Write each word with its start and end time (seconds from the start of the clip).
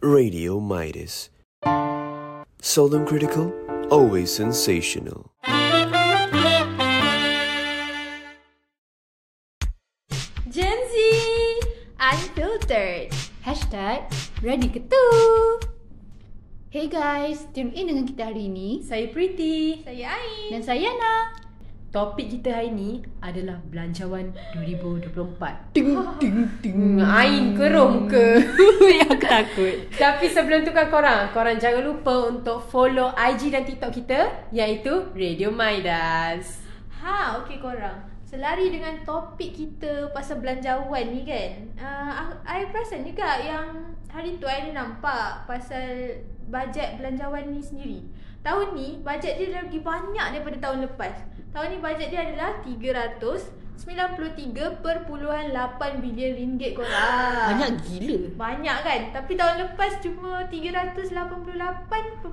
Radio 0.00 0.60
Midas. 0.60 1.28
Seldom 2.62 3.04
critical, 3.04 3.52
always 3.92 4.32
sensational. 4.32 5.28
Gen 10.48 10.80
Z 10.88 10.94
Unfiltered 12.00 13.12
Hashtag 13.44 14.08
Ready 14.40 14.72
ke 14.72 14.80
tu 14.88 15.06
Hey 16.72 16.88
guys, 16.88 17.44
tune 17.52 17.68
in 17.76 17.92
dengan 17.92 18.08
kita 18.08 18.32
hari 18.32 18.48
ini 18.48 18.80
Saya 18.80 19.04
Pretty 19.12 19.84
Saya 19.84 20.16
Ain 20.16 20.48
dan 20.48 20.64
saya 20.64 20.80
Yana. 20.80 21.39
Topik 21.90 22.30
kita 22.30 22.54
hari 22.54 22.70
ni 22.70 23.02
adalah 23.18 23.58
Belanjawan 23.66 24.30
2024 24.54 25.74
Ting 25.74 25.90
ting 26.22 26.46
ting. 26.62 27.02
Hmm, 27.02 27.02
Ain 27.02 27.58
keruh 27.58 27.90
muka 27.98 28.38
Aku 29.10 29.18
takut. 29.18 29.74
Tapi 29.98 30.30
sebelum 30.30 30.62
tu 30.62 30.70
kan 30.70 30.86
korang 30.86 31.34
Korang 31.34 31.58
jangan 31.58 31.82
lupa 31.82 32.30
untuk 32.30 32.62
follow 32.70 33.10
IG 33.18 33.50
dan 33.50 33.66
TikTok 33.66 33.90
kita 33.90 34.30
Iaitu 34.54 35.10
Radio 35.18 35.50
Maidas 35.50 36.62
Ha, 37.00 37.40
okey 37.40 37.64
korang. 37.64 37.96
Selari 38.28 38.68
dengan 38.68 38.92
topik 39.08 39.56
kita 39.56 40.12
pasal 40.12 40.44
belanjawan 40.44 41.08
ni 41.08 41.24
kan. 41.24 41.64
Uh, 41.80 42.28
I 42.44 42.68
perasan 42.68 43.08
juga 43.08 43.40
yang 43.40 43.96
hari 44.12 44.36
tu 44.36 44.44
I 44.44 44.68
nampak 44.68 45.48
pasal 45.48 46.20
bajet 46.52 47.00
belanjawan 47.00 47.48
ni 47.48 47.64
sendiri. 47.64 48.04
Tahun 48.44 48.76
ni 48.76 49.00
bajet 49.00 49.40
dia 49.40 49.64
lagi 49.64 49.80
banyak 49.80 50.26
daripada 50.36 50.60
tahun 50.60 50.84
lepas. 50.92 51.39
Tahun 51.50 51.66
ni 51.66 51.76
bajet 51.76 52.08
dia 52.08 52.24
adalah 52.24 52.56
393.8 52.62 53.84
bilion 55.98 56.32
ringgit 56.32 56.72
korang. 56.72 57.46
Banyak 57.50 57.70
gila. 57.82 58.18
Banyak 58.36 58.76
kan? 58.80 59.00
Tapi 59.10 59.32
tahun 59.34 59.54
lepas 59.60 59.98
cuma 59.98 60.46
388.1 60.46 62.30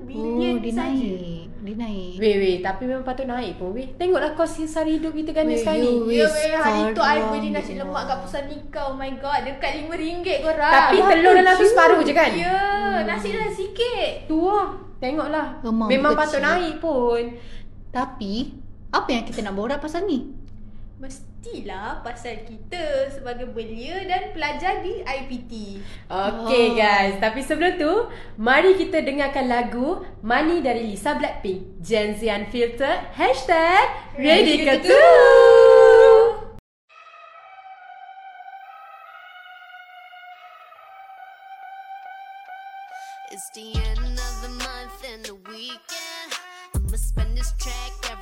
bilion 0.00 0.54
Oh, 0.54 0.58
dia 0.58 0.70
saja. 0.70 0.88
naik. 0.88 1.44
Dia 1.58 1.74
naik. 1.76 2.14
Weh 2.16 2.34
weh 2.38 2.56
Tapi 2.62 2.86
memang 2.86 3.02
patut 3.02 3.26
naik 3.26 3.58
pun 3.58 3.74
weh 3.74 3.90
Tengoklah 3.92 4.30
kos 4.32 4.56
sehari 4.56 4.96
hidup 4.96 5.10
kita 5.10 5.34
ganda 5.34 5.50
Weh, 5.50 5.58
sekali 5.58 5.82
you 5.82 6.06
Ya 6.08 6.24
Weh, 6.24 6.30
weh 6.30 6.54
hari 6.54 6.80
tu 6.88 6.96
I 6.96 7.18
sekarang 7.18 7.28
beli 7.28 7.48
nasi 7.50 7.68
ni. 7.68 7.76
lemak 7.82 8.02
kat 8.06 8.18
pusat 8.22 8.46
nikah 8.46 8.84
Oh 8.86 8.94
my 8.94 9.10
god 9.18 9.42
Dekat 9.42 9.82
RM5 9.82 9.98
korang 10.40 10.72
Tapi 10.72 10.96
telur 11.02 11.34
dalam 11.34 11.50
habis 11.50 11.68
separuh 11.68 12.00
je 12.00 12.14
kan 12.14 12.30
Ya 12.32 12.62
Nasi 13.02 13.28
dah 13.28 13.50
sikit 13.50 14.10
Tu 14.24 14.38
lah 14.38 14.70
Tengoklah 14.96 15.60
Memang 15.60 15.88
Memang 15.90 16.12
kecil. 16.14 16.22
patut 16.22 16.40
naik 16.40 16.78
pun 16.78 17.22
Tapi, 17.88 18.52
apa 18.88 19.08
yang 19.08 19.24
kita 19.24 19.40
nak 19.40 19.54
borak 19.54 19.80
pasal 19.80 20.04
ni? 20.04 20.32
Mestilah 20.98 22.02
pasal 22.02 22.42
kita 22.42 23.06
sebagai 23.06 23.54
belia 23.54 24.02
dan 24.02 24.34
pelajar 24.34 24.82
di 24.82 24.98
IPT 24.98 25.78
Okay 26.10 26.64
Oh. 26.66 26.74
guys. 26.74 27.14
Tapi 27.22 27.38
sebelum 27.38 27.78
tu 27.78 27.92
Mari 28.34 28.74
kita 28.74 29.06
dengarkan 29.06 29.46
lagu 29.46 30.02
Money 30.26 30.58
dari 30.58 30.90
Lisa 30.90 31.14
Blackpink. 31.14 31.78
Gen 31.78 32.18
Z 32.18 32.26
Unfiltered. 32.26 33.14
Hashtag 33.14 33.86
Ready 34.18 34.66
ke 34.66 34.74
tu 34.82 34.98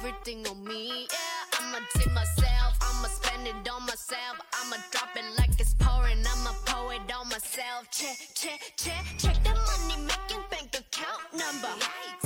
everything 0.07 0.47
on 0.47 0.65
me. 0.65 1.07
Yeah, 1.11 1.59
I'ma 1.61 1.79
tip 1.95 2.13
myself, 2.13 2.79
I'ma 2.81 3.09
spend 3.09 3.47
it 3.47 3.71
on 3.71 3.83
myself. 3.83 4.37
I'ma 4.61 4.77
drop 4.91 5.11
it 5.17 5.25
like 5.39 5.59
it's 5.59 5.75
pouring, 5.79 6.19
I'ma 6.19 6.53
pour 6.65 6.93
it 6.95 7.01
on 7.13 7.29
myself. 7.29 7.91
Check, 7.91 8.17
check, 8.35 8.61
check, 8.77 9.05
check 9.19 9.43
the 9.43 9.51
money 9.51 10.03
making 10.03 10.45
bank 10.51 10.75
account 10.75 11.23
number. 11.33 11.75
That's 11.79 12.26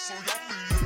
so 0.00 0.14
yummy, 0.14 0.79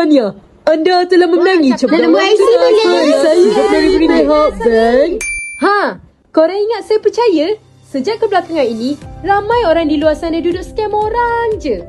Tanya 0.00 0.32
Anda 0.64 1.04
telah 1.04 1.28
memenangi 1.28 1.76
cabaran 1.76 2.08
Nama 2.08 2.24
IC 2.32 2.40
boleh. 2.40 2.84
Saya 3.20 3.64
dari 3.68 3.88
Brunei 4.00 4.24
Hub 4.24 4.52
Bank 4.56 5.12
Ha 5.60 6.00
Korang 6.32 6.56
ingat 6.56 6.88
saya 6.88 7.04
percaya? 7.04 7.60
Sejak 7.84 8.16
kebelakangan 8.16 8.64
ini 8.64 8.96
Ramai 9.20 9.68
orang 9.68 9.92
di 9.92 10.00
luar 10.00 10.16
sana 10.16 10.40
duduk 10.40 10.64
scam 10.64 10.96
orang 10.96 11.60
je 11.60 11.84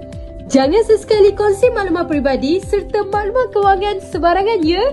Jangan 0.51 0.83
sesekali 0.83 1.31
kongsi 1.31 1.71
maklumat 1.71 2.11
peribadi 2.11 2.59
serta 2.59 3.07
maklumat 3.07 3.55
kewangan 3.55 4.03
sebarangan 4.03 4.59
ya. 4.59 4.83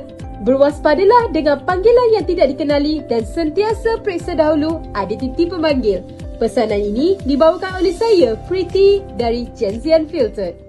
Berwaspadalah 0.47 1.35
dengan 1.35 1.59
panggilan 1.67 2.15
yang 2.15 2.23
tidak 2.23 2.55
dikenali 2.55 3.03
dan 3.11 3.27
sentiasa 3.27 3.99
periksa 3.99 4.39
dahulu 4.39 4.79
ada 4.95 5.19
titi 5.19 5.51
pemanggil. 5.51 6.07
Pesanan 6.39 6.79
ini 6.79 7.19
dibawakan 7.27 7.83
oleh 7.83 7.91
saya, 7.91 8.39
Pretty 8.47 9.03
dari 9.19 9.51
Gen 9.59 9.83
Z 9.83 10.07
Unfiltered. 10.07 10.68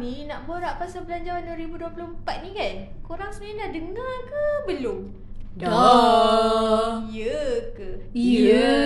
Ni 0.00 0.24
nak 0.24 0.48
borak 0.48 0.80
pasal 0.80 1.04
belanjawan 1.04 1.44
2024 1.44 2.44
ni 2.48 2.50
kan? 2.56 2.74
Korang 3.04 3.28
sebenarnya 3.28 3.68
dah 3.68 3.70
dengar 3.76 4.16
ke 4.24 4.44
belum? 4.64 4.98
Dah. 5.60 7.04
Ya 7.12 7.44
ke? 7.76 8.08
Ya. 8.16 8.80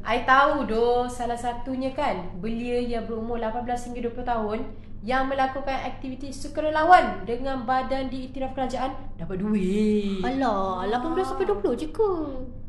I 0.00 0.24
tahu 0.24 0.64
doh 0.64 1.04
salah 1.12 1.36
satunya 1.36 1.92
kan 1.92 2.40
belia 2.40 2.80
yang 2.80 3.04
berumur 3.04 3.36
18 3.36 3.92
hingga 3.92 4.08
20 4.08 4.24
tahun 4.24 4.60
yang 5.00 5.28
melakukan 5.28 5.76
aktiviti 5.84 6.32
sukarelawan 6.32 7.24
dengan 7.28 7.64
badan 7.68 8.08
diiktiraf 8.08 8.56
kerajaan 8.56 8.96
dapat 9.20 9.40
duit. 9.40 10.24
Alah, 10.24 10.88
18 10.88 11.20
sampai 11.24 11.48
20 11.48 11.80
je 11.80 11.88
ke? 11.92 12.12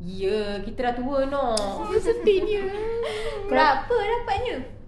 Ya, 0.04 0.60
kita 0.64 0.92
dah 0.92 0.94
tua 1.00 1.28
no. 1.28 1.56
Sedihnya. 2.00 2.68
Berapa 3.52 3.96
dapatnya? 3.96 4.81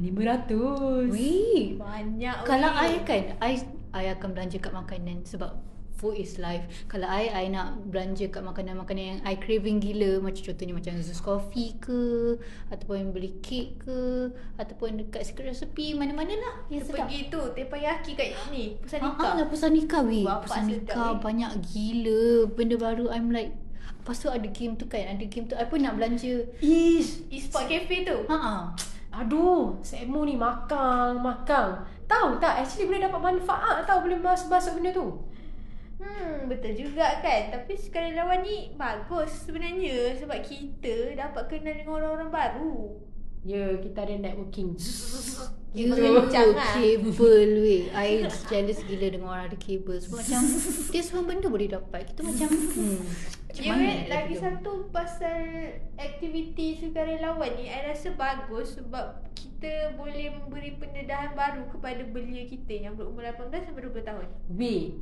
Hmm, 0.00 0.16
500. 0.16 1.12
Weh. 1.12 1.76
Banyak 1.76 2.36
Kalau 2.48 2.70
weh. 2.72 2.80
I 2.88 3.04
kan, 3.04 3.24
I, 3.44 3.52
I 3.92 4.04
akan 4.16 4.32
belanja 4.32 4.56
kat 4.56 4.72
makanan 4.72 5.28
sebab 5.28 5.60
food 6.00 6.16
is 6.16 6.40
life. 6.40 6.64
Kalau 6.88 7.04
I, 7.04 7.28
I 7.28 7.52
nak 7.52 7.92
belanja 7.92 8.32
kat 8.32 8.40
makanan-makanan 8.40 9.04
yang 9.04 9.20
I 9.20 9.36
craving 9.36 9.84
gila 9.84 10.24
macam 10.24 10.40
contohnya 10.40 10.72
macam 10.72 10.96
Zeus 11.04 11.20
Coffee 11.20 11.76
ke 11.76 12.40
ataupun 12.72 13.12
beli 13.12 13.36
kek 13.44 13.84
ke 13.84 14.32
ataupun 14.56 14.96
dekat 15.04 15.28
secret 15.28 15.52
recipe 15.52 15.92
mana-mana 15.92 16.32
lah 16.32 16.54
yang 16.72 16.80
sedap. 16.80 17.04
Pergi 17.04 17.28
tu 17.28 17.40
Tepayaki 17.52 18.16
kat 18.16 18.32
ni 18.48 18.80
Pusat 18.80 18.98
Ah, 19.04 19.04
ah, 19.04 19.12
nikah 19.12 19.32
lah 19.36 19.46
pusat 19.52 19.70
nikah 19.76 20.00
weh. 20.08 20.24
Pusat 20.24 20.62
nikah 20.72 21.10
banyak 21.20 21.52
gila. 21.68 22.48
Benda 22.48 22.80
baru 22.80 23.12
I'm 23.12 23.28
like 23.28 23.52
Lepas 24.00 24.16
tu 24.24 24.32
ada 24.32 24.48
game 24.48 24.80
tu 24.80 24.88
kan 24.88 25.04
Ada 25.04 25.28
game 25.28 25.44
tu 25.44 25.52
I 25.52 25.68
pun 25.68 25.84
nak 25.84 26.00
belanja 26.00 26.48
Ish. 26.64 27.28
E-sport 27.28 27.68
cafe 27.68 28.08
tu 28.08 28.24
Ha 28.24 28.36
ah. 28.40 28.62
Aduh, 29.10 29.82
Semu 29.82 30.22
ni 30.22 30.38
makang, 30.38 31.18
makang. 31.18 31.82
Tahu 32.06 32.38
tak 32.38 32.62
actually 32.62 32.86
boleh 32.86 33.02
dapat 33.02 33.20
manfaat 33.20 33.82
tau 33.82 34.02
boleh 34.02 34.18
masuk-masuk 34.22 34.78
benda 34.78 34.90
tu. 34.94 35.26
Hmm, 36.00 36.48
betul 36.48 36.72
juga 36.78 37.20
kan. 37.20 37.50
Tapi 37.52 37.76
sukarelawan 37.76 38.40
ni 38.46 38.72
bagus 38.78 39.44
sebenarnya 39.44 40.16
sebab 40.16 40.38
kita 40.40 41.18
dapat 41.18 41.42
kenal 41.50 41.74
dengan 41.74 41.92
orang-orang 41.98 42.30
baru. 42.30 42.76
Ya, 43.44 43.76
kita 43.82 44.04
ada 44.04 44.14
networking. 44.20 44.78
You 45.70 45.94
Kabel 45.94 46.26
kencang 46.26 46.50
lah. 46.58 46.74
kabel 46.74 47.50
weh 47.62 47.86
I 47.94 48.26
jealous 48.50 48.82
gila 48.90 49.06
dengan 49.06 49.30
orang 49.30 49.54
ada 49.54 49.54
kabel 49.54 50.02
Sebab 50.02 50.18
macam 50.18 50.42
Dia 50.90 51.02
semua 51.06 51.22
benda 51.30 51.46
boleh 51.46 51.70
dapat 51.70 52.10
Kita 52.10 52.26
macam 52.26 52.50
hmm, 52.50 52.98
Macam 53.50 53.82
nak 53.82 54.06
lagi 54.06 54.34
satu 54.38 54.72
pasal 54.94 55.42
aktiviti 55.98 56.78
sukarelawan 56.78 57.50
ni 57.58 57.66
I 57.66 57.82
rasa 57.90 58.14
bagus 58.14 58.78
sebab 58.78 59.26
kita 59.34 59.98
boleh 59.98 60.30
memberi 60.38 60.78
pendedahan 60.78 61.34
baru 61.34 61.66
kepada 61.66 62.06
belia 62.06 62.46
kita 62.46 62.86
yang 62.86 62.94
berumur 62.94 63.26
18 63.26 63.50
sampai 63.66 63.82
20 63.90 64.06
tahun. 64.06 64.26
Weh, 64.54 64.94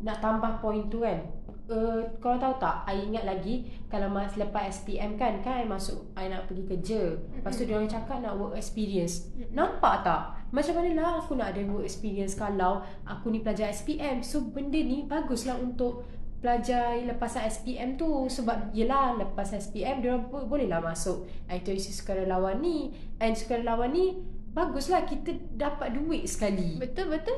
nak 0.00 0.24
tambah 0.24 0.64
poin 0.64 0.88
tu 0.88 1.04
kan. 1.04 1.20
Uh, 1.66 1.98
korang 2.22 2.38
tahu 2.38 2.62
tak, 2.62 2.86
I 2.86 3.10
ingat 3.10 3.26
lagi 3.26 3.66
kalau 3.90 4.06
mas 4.06 4.38
lepas 4.38 4.70
SPM 4.70 5.18
kan, 5.18 5.42
kan 5.42 5.60
I 5.60 5.66
masuk, 5.68 6.14
I 6.16 6.32
nak 6.32 6.48
pergi 6.48 6.64
kerja. 6.64 7.18
Lepas 7.36 7.60
tu 7.60 7.68
diorang 7.68 7.90
cakap 7.90 8.24
nak 8.24 8.40
work 8.40 8.56
experience. 8.56 9.28
Nampak 9.52 10.06
tak? 10.06 10.48
Macam 10.54 10.80
mana 10.80 10.90
lah 10.96 11.12
aku 11.20 11.34
nak 11.36 11.52
ada 11.52 11.60
work 11.68 11.84
experience 11.84 12.38
kalau 12.38 12.80
aku 13.04 13.34
ni 13.34 13.44
pelajar 13.44 13.68
SPM. 13.68 14.24
So 14.24 14.46
benda 14.46 14.78
ni 14.78 15.04
baguslah 15.04 15.58
untuk 15.58 16.06
pelajar 16.36 17.00
lepasan 17.00 17.44
SPM 17.44 17.96
tu 17.96 18.06
sebab 18.26 18.70
yelah 18.70 19.14
lepas 19.14 19.48
SPM 19.48 19.98
dia 19.98 20.14
bo- 20.14 20.44
bolehlah 20.44 20.78
masuk 20.78 21.24
aktiviti 21.46 21.90
sukarelawan 21.90 22.60
ni 22.60 22.90
and 23.16 23.32
sukarelawan 23.32 23.88
ni 23.88 24.20
baguslah 24.52 25.02
kita 25.02 25.32
dapat 25.52 25.92
duit 25.92 26.24
sekali 26.24 26.76
Betul 26.76 27.10
betul. 27.10 27.36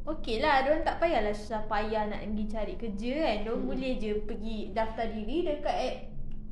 Okey 0.00 0.40
lah, 0.40 0.64
diorang 0.64 0.80
tak 0.80 0.96
payahlah 0.96 1.30
susah 1.30 1.64
payah 1.64 2.08
nak 2.08 2.24
pergi 2.24 2.44
cari 2.48 2.74
kerja 2.74 3.10
kan. 3.20 3.36
Diorang 3.44 3.62
hmm. 3.62 3.70
boleh 3.70 3.92
je 3.94 4.12
pergi 4.18 4.56
daftar 4.72 5.06
diri 5.06 5.36
dekat 5.44 5.76
eh, 5.78 5.94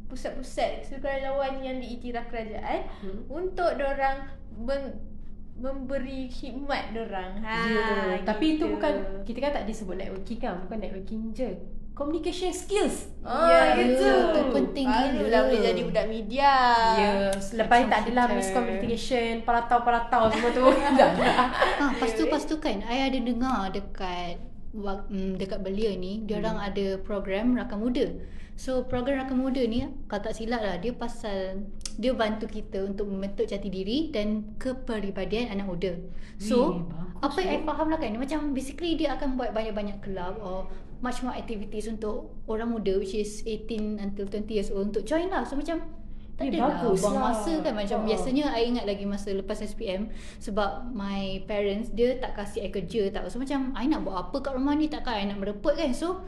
pusat-pusat 0.04 0.84
sukarelawan 0.84 1.58
yang 1.58 1.76
diiktiraf 1.78 2.28
kerajaan 2.28 2.84
Hmm. 3.00 3.24
untuk 3.26 3.72
diorang 3.74 4.28
meng, 4.54 5.00
memberi 5.56 6.28
khidmat 6.28 6.92
diorang. 6.92 7.40
Ha, 7.40 7.56
Ya, 7.66 7.88
tapi 8.22 8.56
itu 8.56 8.68
bukan 8.68 9.24
kita 9.24 9.38
kan 9.40 9.52
tak 9.54 9.66
disebut 9.66 9.96
networking 9.96 10.38
kan, 10.38 10.54
bukan 10.62 10.78
networking 10.78 11.22
je. 11.32 11.50
Communication 11.98 12.54
skills. 12.54 13.10
Ya, 13.20 13.26
Ah, 13.26 13.74
gitu. 13.74 14.06
tu 14.30 14.40
penting 14.54 14.86
gila. 14.86 15.18
boleh 15.44 15.60
jadi 15.60 15.80
budak 15.82 16.06
media. 16.06 16.52
Ya, 16.94 17.10
selepas 17.34 17.76
ni 17.76 17.90
tak 17.90 18.06
adalah 18.06 18.30
miscommunication, 18.30 19.42
palatau-palatau 19.42 20.30
semua 20.30 20.50
tu. 20.50 20.62
Dah. 20.94 21.10
ha, 21.74 21.84
Lepas 21.90 22.14
tu, 22.14 22.22
lepas 22.24 22.42
tu 22.44 22.56
kan 22.56 22.78
I 22.80 23.02
ada 23.04 23.18
dengar 23.18 23.68
dekat 23.68 24.38
mm, 24.70 25.36
Dekat 25.36 25.58
belia 25.58 25.92
ni 25.92 26.22
Dia 26.22 26.38
orang 26.38 26.56
Hmm. 26.56 26.68
ada 26.68 26.86
program 27.00 27.52
Rakan 27.52 27.78
Muda 27.80 28.06
So 28.54 28.84
program 28.84 29.18
Rakan 29.20 29.38
Muda 29.38 29.62
ni 29.62 29.82
Kalau 30.06 30.22
tak 30.22 30.34
silap 30.34 30.60
lah 30.60 30.76
Dia 30.76 30.92
pasal 30.92 31.66
Dia 31.94 32.12
bantu 32.12 32.46
kita 32.46 32.84
untuk 32.84 33.06
membentuk 33.06 33.44
jati 33.44 33.66
diri 33.66 34.08
Dan 34.08 34.54
kepribadian 34.56 35.50
anak 35.50 35.66
muda 35.66 35.92
So 36.36 36.84
bagus 36.84 37.24
Apa 37.24 37.38
yang. 37.40 37.54
I 37.54 37.64
faham 37.64 37.86
lah 37.88 37.98
kan 37.98 38.12
Macam 38.14 38.38
basically 38.52 38.94
dia 38.94 39.14
akan 39.14 39.34
buat 39.34 39.50
banyak-banyak 39.50 39.98
club 40.00 40.38
Or 40.38 40.66
much 40.98 41.20
more 41.20 41.32
activities 41.32 41.86
untuk 41.86 42.34
orang 42.44 42.68
muda 42.68 42.96
Which 42.96 43.12
is 43.12 43.42
18 43.42 43.98
until 43.98 44.24
20 44.24 44.48
years 44.48 44.70
old 44.70 44.90
Untuk 44.90 45.02
join 45.02 45.28
lah. 45.28 45.42
So 45.42 45.54
macam 45.54 45.82
tak 46.34 46.44
Eh, 46.44 46.54
ada 46.54 46.70
lah 46.70 46.94
buang 46.94 47.18
lah. 47.18 47.34
masa 47.34 47.52
kan. 47.58 47.74
Macam 47.74 47.98
Ha. 47.98 48.06
biasanya 48.06 48.54
I 48.54 48.62
ingat 48.66 48.84
lagi 48.84 49.02
masa 49.02 49.34
lepas 49.34 49.58
SPM 49.58 50.06
Sebab 50.38 50.90
my 50.90 51.42
parents 51.44 51.90
Dia 51.90 52.14
tak 52.16 52.34
kasih 52.34 52.62
I 52.62 52.70
kerja 52.70 53.10
tak 53.10 53.26
So 53.26 53.38
macam 53.38 53.74
I 53.74 53.86
nak 53.86 54.06
buat 54.06 54.30
apa 54.30 54.36
kat 54.40 54.52
rumah 54.54 54.72
ni? 54.72 54.86
Takkan 54.86 55.14
I 55.16 55.26
nak 55.26 55.38
merepot 55.38 55.74
kan? 55.74 55.90
So 55.90 56.22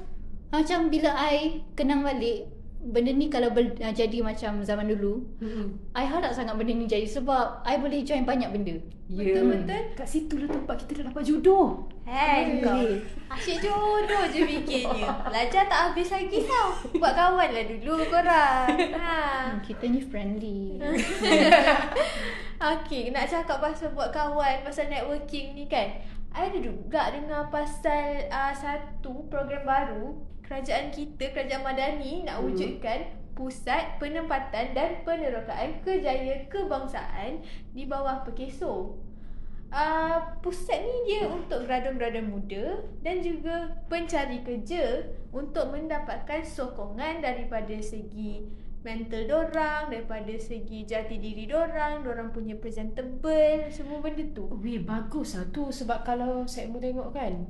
macam 0.51 0.91
bila 0.91 1.15
I 1.15 1.63
kenang 1.73 2.03
balik 2.03 2.51
Benda 2.81 3.13
ni 3.13 3.29
kalau 3.29 3.53
ber, 3.53 3.77
uh, 3.77 3.93
jadi 3.93 4.25
macam 4.25 4.65
zaman 4.65 4.89
dulu 4.89 5.21
Mm-mm. 5.45 5.77
I 5.93 6.09
harap 6.09 6.33
sangat 6.33 6.57
benda 6.57 6.73
ni 6.73 6.89
jadi 6.89 7.05
Sebab 7.05 7.61
I 7.61 7.77
boleh 7.77 8.01
join 8.01 8.25
banyak 8.25 8.49
benda 8.49 8.77
Ya. 9.11 9.27
Betul-betul. 9.27 9.83
Kat 9.99 10.07
situ 10.07 10.39
lah 10.39 10.47
tempat 10.47 10.87
kita 10.87 11.03
dah 11.03 11.11
dapat 11.11 11.27
jodoh. 11.27 11.83
Hei 12.07 12.63
kau 12.63 12.79
Asyik 13.27 13.59
jodoh 13.59 14.23
je 14.31 14.47
fikirnya 14.47 15.11
Belajar 15.27 15.67
tak 15.67 15.81
habis 15.91 16.15
lagi 16.15 16.47
tau 16.47 16.75
Buat 16.95 17.19
kawan 17.19 17.51
lah 17.51 17.65
dulu 17.71 18.07
korang 18.07 18.71
ha. 18.99 19.19
Hmm, 19.51 19.63
Kita 19.63 19.91
ni 19.91 19.99
friendly 20.03 20.79
Okay 22.79 23.11
nak 23.11 23.27
cakap 23.27 23.59
pasal 23.59 23.95
buat 23.95 24.11
kawan 24.11 24.63
Pasal 24.63 24.91
networking 24.91 25.59
ni 25.59 25.67
kan 25.67 25.91
I 26.31 26.47
ada 26.47 26.59
juga 26.63 27.11
dengar 27.11 27.51
pasal 27.51 28.31
uh, 28.31 28.55
Satu 28.55 29.27
program 29.27 29.67
baru 29.67 30.19
Kerajaan 30.51 30.91
kita, 30.91 31.31
Kerajaan 31.31 31.63
Madani 31.63 32.27
Nak 32.27 32.43
Hmm. 32.43 32.51
wujudkan 32.51 32.99
Pusat 33.39 34.03
Penempatan 34.03 34.75
dan 34.75 35.07
Penerokaan 35.07 35.79
Kejaya 35.87 36.51
Kebangsaan 36.51 37.39
Di 37.71 37.87
bawah 37.87 38.27
Pekeso 38.27 38.99
Uh, 39.71 40.19
pusat 40.43 40.83
ni 40.83 40.97
dia 41.07 41.31
untuk 41.31 41.63
graduan-graduan 41.63 42.27
muda 42.27 42.83
dan 43.07 43.23
juga 43.23 43.71
pencari 43.87 44.43
kerja 44.43 45.07
untuk 45.31 45.71
mendapatkan 45.71 46.43
sokongan 46.43 47.23
daripada 47.23 47.79
segi 47.79 48.51
mental 48.83 49.31
dorang, 49.31 49.95
daripada 49.95 50.35
segi 50.43 50.83
jati 50.83 51.23
diri 51.23 51.47
dorang, 51.47 52.03
dorang 52.03 52.35
punya 52.35 52.59
presentable, 52.59 53.71
semua 53.71 54.03
benda 54.03 54.27
tu. 54.35 54.51
Weh 54.59 54.83
bagus 54.83 55.39
lah 55.39 55.47
tu 55.55 55.71
sebab 55.71 56.03
kalau 56.03 56.51
saya 56.51 56.67
mau 56.67 56.83
tengok 56.83 57.15
kan 57.15 57.47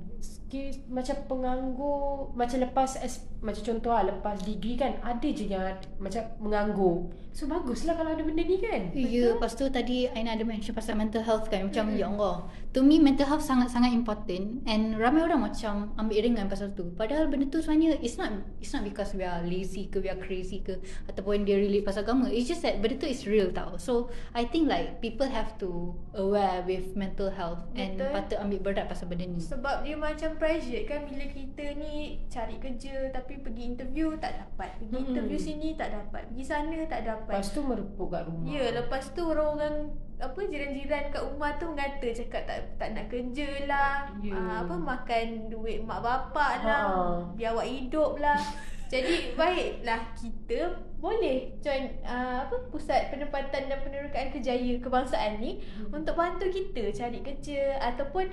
skill 0.50 0.74
macam 0.90 1.16
penganggur 1.30 2.34
macam 2.34 2.58
lepas 2.58 2.98
macam 3.38 3.62
contoh 3.62 3.94
lah 3.94 4.10
lepas 4.10 4.34
degree 4.42 4.74
kan 4.74 4.98
ada 5.06 5.28
je 5.30 5.46
yang 5.46 5.78
macam 6.02 6.26
menganggur. 6.42 7.06
So 7.30 7.46
bagus 7.46 7.86
lah 7.86 7.94
kalau 7.94 8.18
ada 8.18 8.26
benda 8.26 8.42
ni 8.42 8.58
kan. 8.58 8.90
Ya, 8.90 9.38
lepas 9.38 9.54
tu 9.54 9.70
tadi 9.70 10.10
Aina 10.10 10.34
ada 10.34 10.42
mention 10.42 10.74
pasal 10.74 10.98
mental 10.98 11.22
health 11.22 11.46
kan 11.46 11.70
Macam 11.70 11.94
ya 11.94 12.10
Allah 12.10 12.50
To 12.74 12.82
me 12.82 12.98
mental 12.98 13.30
health 13.30 13.46
sangat-sangat 13.46 13.94
important 13.94 14.66
And 14.66 14.98
ramai 14.98 15.22
orang 15.22 15.46
macam 15.46 15.94
ambil 15.94 16.26
ringan 16.26 16.50
pasal 16.50 16.74
tu 16.74 16.90
Padahal 16.98 17.30
benda 17.30 17.46
tu 17.46 17.62
sebenarnya 17.62 18.02
It's 18.02 18.18
not 18.18 18.34
it's 18.58 18.74
not 18.74 18.82
because 18.82 19.14
we 19.14 19.22
are 19.22 19.46
lazy 19.46 19.86
ke 19.86 20.02
We 20.02 20.10
are 20.10 20.18
crazy 20.18 20.58
ke 20.66 20.82
Ataupun 21.06 21.46
dia 21.46 21.54
relate 21.54 21.86
pasal 21.86 22.02
agama 22.02 22.26
It's 22.34 22.50
just 22.50 22.66
that 22.66 22.82
benda 22.82 22.98
tu 22.98 23.06
is 23.06 23.22
real 23.30 23.54
tau 23.54 23.78
So 23.78 24.10
I 24.34 24.50
think 24.50 24.66
like 24.66 24.98
People 24.98 25.30
have 25.30 25.54
to 25.62 25.94
aware 26.18 26.66
with 26.66 26.98
mental 26.98 27.30
health 27.30 27.62
And 27.78 27.94
Betul. 27.94 28.10
patut 28.10 28.38
ambil 28.42 28.58
berat 28.58 28.86
pasal 28.90 29.06
benda 29.06 29.30
ni 29.30 29.38
Sebab 29.38 29.86
dia 29.86 29.94
macam 29.94 30.34
pressure 30.40 30.88
kan 30.88 31.04
bila 31.04 31.28
kita 31.28 31.76
ni 31.76 32.24
cari 32.32 32.56
kerja 32.56 33.12
tapi 33.12 33.44
pergi 33.44 33.76
interview 33.76 34.16
tak 34.16 34.40
dapat. 34.40 34.80
Pergi 34.80 34.96
Mm-mm. 34.96 35.08
interview 35.12 35.36
sini 35.36 35.76
tak 35.76 35.92
dapat. 35.92 36.32
Pergi 36.32 36.44
sana 36.48 36.78
tak 36.88 37.04
dapat. 37.04 37.36
Lepas 37.36 37.52
tu 37.52 37.60
merepuk 37.60 38.08
kat 38.08 38.24
rumah. 38.24 38.48
Ya, 38.48 38.64
lepas 38.72 39.12
tu 39.12 39.22
orang-orang 39.28 39.92
apa 40.16 40.40
jiran-jiran 40.48 41.12
kat 41.12 41.22
rumah 41.28 41.50
tu 41.60 41.64
mengata 41.68 42.08
cakap 42.08 42.42
tak 42.48 42.58
tak 42.80 42.88
nak 42.96 43.06
kerja 43.12 43.48
lah. 43.68 44.08
Ya. 44.24 44.32
Ah, 44.32 44.56
apa 44.64 44.74
makan 44.80 45.52
duit 45.52 45.84
mak 45.84 46.00
bapak 46.00 46.64
lah. 46.64 46.84
Ha. 46.88 47.36
Biar 47.36 47.52
awak 47.52 47.68
hidup 47.68 48.16
lah. 48.16 48.40
Jadi 48.90 49.38
baiklah 49.38 50.02
kita 50.18 50.74
boleh 50.98 51.54
join 51.62 51.94
uh, 52.02 52.42
apa 52.42 52.58
pusat 52.74 53.14
penempatan 53.14 53.70
dan 53.70 53.78
penerokaan 53.86 54.34
kerjaya 54.34 54.82
kebangsaan 54.82 55.38
ni 55.38 55.62
hmm. 55.62 55.94
untuk 55.94 56.18
bantu 56.18 56.50
kita 56.50 56.90
cari 56.90 57.22
kerja 57.22 57.78
ataupun 57.78 58.26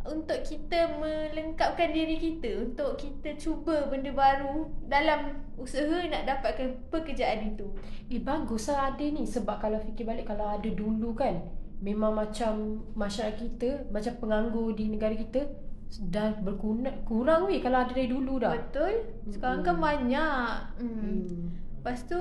untuk 0.00 0.40
kita 0.40 0.96
melengkapkan 0.96 1.92
diri 1.92 2.16
kita 2.16 2.64
untuk 2.64 2.96
kita 2.96 3.36
cuba 3.36 3.84
benda 3.92 4.08
baru 4.16 4.72
dalam 4.88 5.44
usaha 5.60 6.08
nak 6.08 6.24
dapatkan 6.24 6.88
pekerjaan 6.88 7.52
itu. 7.52 7.68
Eh 8.08 8.20
bagus 8.20 8.72
lah 8.72 8.96
ada 8.96 9.04
ni 9.04 9.28
sebab 9.28 9.60
kalau 9.60 9.76
fikir 9.76 10.08
balik 10.08 10.24
kalau 10.24 10.56
ada 10.56 10.70
dulu 10.72 11.12
kan 11.12 11.44
memang 11.84 12.16
macam 12.16 12.80
masyarakat 12.96 13.36
kita 13.36 13.88
macam 13.92 14.12
penganggur 14.20 14.72
di 14.72 14.88
negara 14.88 15.12
kita 15.16 15.48
dah 15.90 16.32
berkurang 16.40 17.02
kurang 17.04 17.50
weh 17.50 17.60
kalau 17.60 17.84
ada 17.84 17.92
dari 17.92 18.08
dulu 18.08 18.40
dah. 18.40 18.56
Betul? 18.56 19.04
Sekarang 19.28 19.60
kan 19.60 19.76
Hmm. 19.76 19.84
banyak. 19.84 20.52
Hmm. 20.80 20.96
Hmm. 20.96 21.44
Lepas 21.76 22.08
tu 22.08 22.20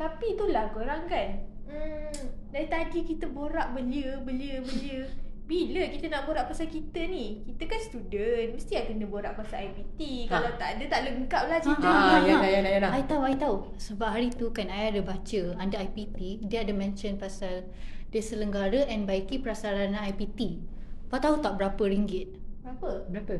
tapi 0.00 0.32
itulah 0.32 0.72
korang 0.72 1.04
kan. 1.06 1.44
Hmm, 1.68 2.12
dari 2.52 2.68
tadi 2.68 3.04
kita 3.04 3.28
borak 3.28 3.76
belia, 3.76 4.20
belia, 4.24 4.60
belia. 4.60 5.04
Bila 5.42 5.82
kita 5.90 6.06
nak 6.06 6.24
borak 6.30 6.46
pasal 6.46 6.70
kita 6.70 7.02
ni? 7.10 7.42
Kita 7.42 7.66
kan 7.66 7.80
student, 7.82 8.54
mesti 8.54 8.72
akan 8.78 8.94
kena 8.94 9.06
borak 9.10 9.34
pasal 9.34 9.68
IPT. 9.68 10.30
Ha. 10.30 10.38
Kalau 10.38 10.50
tak 10.54 10.68
ada 10.78 10.84
tak 10.86 11.00
lengkap 11.10 11.42
lah 11.50 11.58
cerita. 11.58 11.88
Ah, 11.90 12.22
ni. 12.22 12.30
ya 12.30 12.36
ya 12.38 12.60
dah 12.62 12.70
ya 12.70 12.78
dah. 12.86 12.90
I 12.94 13.02
tahu, 13.04 13.22
I 13.26 13.36
tahu. 13.36 13.56
Sebab 13.74 14.08
hari 14.08 14.28
tu 14.30 14.54
kan 14.54 14.70
I 14.70 14.94
ada 14.94 15.02
baca 15.02 15.40
under 15.58 15.78
IPT, 15.82 16.46
dia 16.46 16.62
ada 16.62 16.70
mention 16.70 17.18
pasal 17.18 17.66
dia 18.14 18.22
selenggara 18.22 18.86
and 18.86 19.08
baiki 19.08 19.42
prasarana 19.42 20.04
IPT. 20.14 20.62
Kau 21.10 21.18
tahu 21.18 21.42
tak 21.42 21.58
berapa 21.58 21.82
ringgit? 21.90 22.38
Berapa? 22.62 23.08
Berapa? 23.10 23.34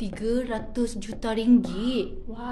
300 0.00 0.98
juta 0.98 1.30
ringgit. 1.30 2.26
Wow, 2.26 2.42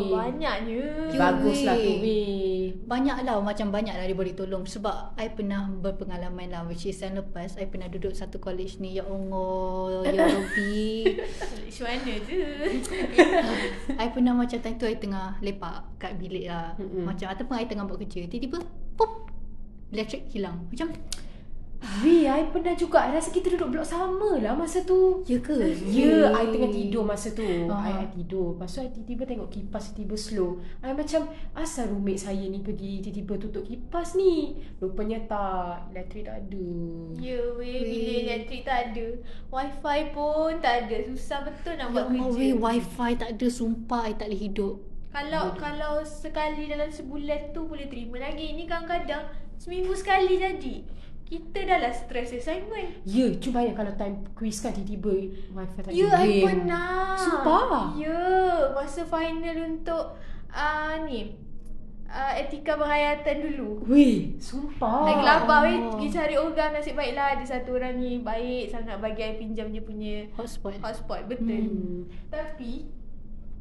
Weh. 0.00 0.14
banyaknya. 0.14 1.12
Baguslah 1.12 1.76
tu 1.76 1.92
weh. 1.98 2.00
weh. 2.00 2.58
Banyak 2.88 3.28
lah 3.28 3.36
macam 3.44 3.68
banyak 3.68 3.92
lah 3.92 4.04
dia 4.08 4.16
boleh 4.16 4.32
tolong 4.32 4.64
sebab 4.64 5.12
I 5.20 5.28
pernah 5.32 5.68
berpengalaman 5.68 6.48
lah 6.48 6.64
which 6.64 6.88
is 6.88 6.96
yang 7.00 7.20
lepas 7.20 7.60
I 7.60 7.68
pernah 7.68 7.88
duduk 7.92 8.16
satu 8.16 8.40
college 8.40 8.80
ni 8.80 8.96
ya 8.96 9.04
Allah 9.04 10.08
ya 10.08 10.12
Rabbi 10.24 11.04
Macam 11.68 11.84
mana 11.84 12.12
tu? 12.24 12.36
I 14.02 14.06
pernah 14.08 14.32
macam 14.32 14.58
time 14.60 14.76
tu 14.80 14.86
I 14.88 14.96
tengah 14.96 15.36
lepak 15.44 16.00
kat 16.00 16.16
bilik 16.16 16.48
lah 16.48 16.72
Mm-mm. 16.80 17.04
macam 17.04 17.28
ataupun 17.28 17.54
I 17.60 17.68
tengah 17.68 17.84
buat 17.84 18.00
kerja 18.00 18.24
tiba-tiba 18.24 18.64
pop 18.96 19.28
elektrik 19.92 20.28
hilang 20.32 20.64
macam 20.72 20.88
Weh, 21.78 22.26
I 22.26 22.50
pernah 22.50 22.74
juga. 22.74 23.06
I 23.06 23.14
rasa 23.14 23.30
kita 23.30 23.54
duduk 23.54 23.78
blok 23.78 23.86
sama 23.86 24.38
lah 24.42 24.54
masa 24.54 24.82
tu. 24.82 25.22
ya 25.26 25.38
ke 25.38 25.54
Ya, 25.86 26.26
yeah, 26.26 26.34
I 26.34 26.50
tengah 26.50 26.70
tidur 26.74 27.06
masa 27.06 27.30
tu. 27.30 27.46
Ah. 27.70 27.86
I, 27.86 28.02
I 28.02 28.06
tidur. 28.10 28.58
Lepas 28.58 28.74
tu 28.74 28.82
I 28.82 28.90
tiba-tiba 28.90 29.22
tengok 29.26 29.48
kipas 29.50 29.94
tiba-tiba 29.94 30.16
slow. 30.18 30.50
I 30.82 30.90
macam 30.90 31.30
asal 31.54 31.94
roommate 31.94 32.26
saya 32.26 32.44
ni 32.50 32.62
pergi 32.62 33.02
tiba-tiba 33.02 33.38
tutup 33.38 33.62
kipas 33.62 34.18
ni. 34.18 34.58
Rupanya 34.82 35.22
tak. 35.30 35.94
Elektrik 35.94 36.26
tak 36.26 36.50
ada. 36.50 36.66
Ya 37.18 37.38
weh, 37.54 37.78
bila 37.78 38.12
elektrik 38.26 38.62
tak 38.66 38.78
ada. 38.90 39.06
Wifi 39.54 39.98
pun 40.10 40.50
tak 40.58 40.74
ada. 40.86 40.96
Susah 41.06 41.46
betul 41.46 41.78
Ya 41.78 41.86
nak 41.86 41.88
buat 41.94 42.04
Allah 42.10 42.26
kerja. 42.26 42.38
weh 42.42 42.54
wifi 42.58 43.10
tak 43.14 43.30
ada 43.38 43.46
sumpah 43.46 44.02
I 44.10 44.14
tak 44.18 44.26
boleh 44.30 44.42
hidup 44.50 44.74
Kalau 45.08 45.44
kalau 45.56 45.94
sekali 46.02 46.68
dalam 46.68 46.90
sebulan 46.90 47.54
tu 47.54 47.70
boleh 47.70 47.86
terima 47.86 48.18
lagi. 48.18 48.54
Ni 48.54 48.66
kadang-kadang 48.66 49.30
seminggu 49.62 49.94
sekali 49.94 50.42
jadi. 50.42 50.76
Kita 51.28 51.60
dah 51.60 51.78
lah 51.84 51.92
stress 51.92 52.32
assignment. 52.32 53.04
Ya, 53.04 53.28
cuba 53.36 53.60
bayang 53.60 53.76
kalau 53.76 53.92
time 54.00 54.24
quiz 54.32 54.64
kan 54.64 54.72
tiba-tiba 54.72 55.28
wifi 55.52 55.80
tak 55.84 55.92
Ya, 55.92 56.08
I 56.24 56.40
pernah. 56.40 57.20
Sumpah? 57.20 57.92
Ya, 58.00 58.24
masa 58.72 59.04
final 59.04 59.76
untuk 59.76 60.16
uh, 60.48 60.94
ni 61.04 61.36
uh, 62.08 62.32
etika 62.32 62.80
berhayatan 62.80 63.44
dulu. 63.44 63.84
Weh, 63.84 64.40
sumpah. 64.40 65.04
Lagi 65.04 65.22
lapar 65.24 65.58
weh 65.68 65.76
Allah. 65.76 65.92
pergi 65.92 66.08
cari 66.16 66.34
orang 66.40 66.70
nasib 66.72 66.96
baiklah 66.96 67.26
ada 67.36 67.44
satu 67.44 67.76
orang 67.76 68.00
ni 68.00 68.24
baik 68.24 68.72
sangat 68.72 68.96
bagi 68.96 69.20
I 69.20 69.36
pinjam 69.36 69.68
dia 69.68 69.84
punya 69.84 70.24
hotspot 70.32 70.80
hotspot 70.80 71.28
betul. 71.28 71.60
Hmm. 71.60 72.00
Tapi 72.32 72.88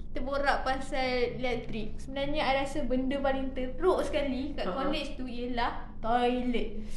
kita 0.08 0.24
borak 0.24 0.64
pasal 0.64 1.36
elektrik. 1.36 2.00
Sebenarnya 2.00 2.48
I 2.48 2.64
rasa 2.64 2.88
benda 2.88 3.20
paling 3.20 3.52
teruk 3.52 4.02
sekali 4.08 4.56
kat 4.56 4.72
Ha-ha. 4.72 4.88
college 4.88 5.20
tu 5.20 5.28
ialah 5.28 5.92
toilet. 6.00 6.88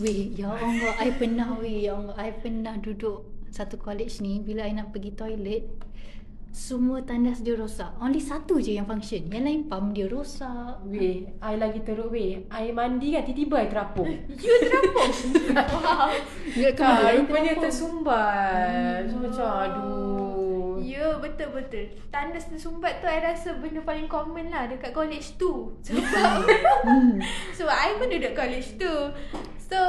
Weh, 0.00 0.32
ya 0.32 0.56
Allah, 0.56 0.96
I 1.04 1.12
pernah 1.12 1.52
weh, 1.60 1.84
ya 1.84 2.00
Allah, 2.00 2.16
I 2.16 2.32
pernah 2.32 2.80
duduk 2.80 3.28
satu 3.52 3.76
college 3.76 4.24
ni 4.24 4.40
bila 4.40 4.64
I 4.64 4.72
nak 4.72 4.96
pergi 4.96 5.12
toilet 5.12 5.64
semua 6.52 7.00
tandas 7.00 7.40
dia 7.40 7.56
rosak. 7.56 7.96
Only 7.96 8.20
satu 8.20 8.60
je 8.60 8.76
yang 8.76 8.84
function. 8.84 9.24
Yang 9.32 9.44
lain 9.48 9.60
pump 9.72 9.96
dia 9.96 10.04
rosak. 10.04 10.84
Weh, 10.84 11.24
I 11.40 11.56
lagi 11.56 11.80
teruk 11.80 12.12
weh. 12.12 12.44
I 12.52 12.68
mandi 12.76 13.16
kan 13.16 13.24
tiba-tiba 13.24 13.56
I 13.64 13.68
terapung. 13.72 14.12
You 14.44 14.54
terapung. 14.60 15.12
wow. 15.80 16.12
Ya 16.52 16.70
kan, 16.76 17.24
rupanya 17.24 17.56
tersumbat. 17.56 19.08
So, 19.08 19.16
macam 19.24 19.48
aduh. 19.48 20.76
Ya 20.84 21.16
betul 21.16 21.56
betul. 21.56 21.88
Tandas 22.12 22.44
tersumbat 22.52 23.00
tu 23.00 23.08
I 23.08 23.24
rasa 23.24 23.56
benda 23.56 23.80
paling 23.80 24.04
common 24.12 24.52
lah 24.52 24.68
dekat 24.68 24.92
college 24.92 25.40
tu. 25.40 25.72
Sebab 25.88 26.04
sebab 27.56 27.72
I 27.72 27.96
pun 27.96 28.12
duduk 28.12 28.36
college 28.36 28.76
tu. 28.76 28.92
So 29.72 29.80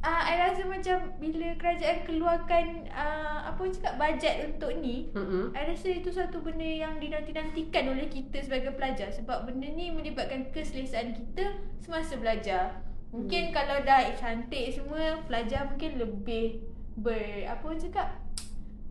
uh, 0.00 0.22
I 0.24 0.48
rasa 0.48 0.64
macam 0.64 1.12
bila 1.20 1.52
kerajaan 1.60 2.08
keluarkan 2.08 2.88
uh, 2.88 3.52
apa 3.52 3.58
orang 3.60 3.76
cakap 3.76 3.94
bajet 4.00 4.34
untuk 4.48 4.72
ni, 4.80 5.12
Mm-mm. 5.12 5.52
I 5.52 5.68
rasa 5.68 5.92
itu 5.92 6.08
satu 6.08 6.40
benda 6.40 6.64
yang 6.64 6.96
dinanti-nantikan 6.96 7.92
oleh 7.92 8.08
kita 8.08 8.40
sebagai 8.40 8.72
pelajar 8.72 9.12
sebab 9.12 9.44
benda 9.44 9.68
ni 9.68 9.92
melibatkan 9.92 10.48
keselesaan 10.56 11.12
kita 11.12 11.52
semasa 11.84 12.16
belajar. 12.16 12.80
Mungkin 13.12 13.50
hmm. 13.50 13.52
kalau 13.52 13.76
dah 13.84 14.08
cantik 14.16 14.72
semua, 14.72 15.20
pelajar 15.28 15.68
mungkin 15.68 16.00
lebih 16.00 16.64
ber 16.96 17.44
apa 17.44 17.60
orang 17.60 17.82
cakap 17.82 18.08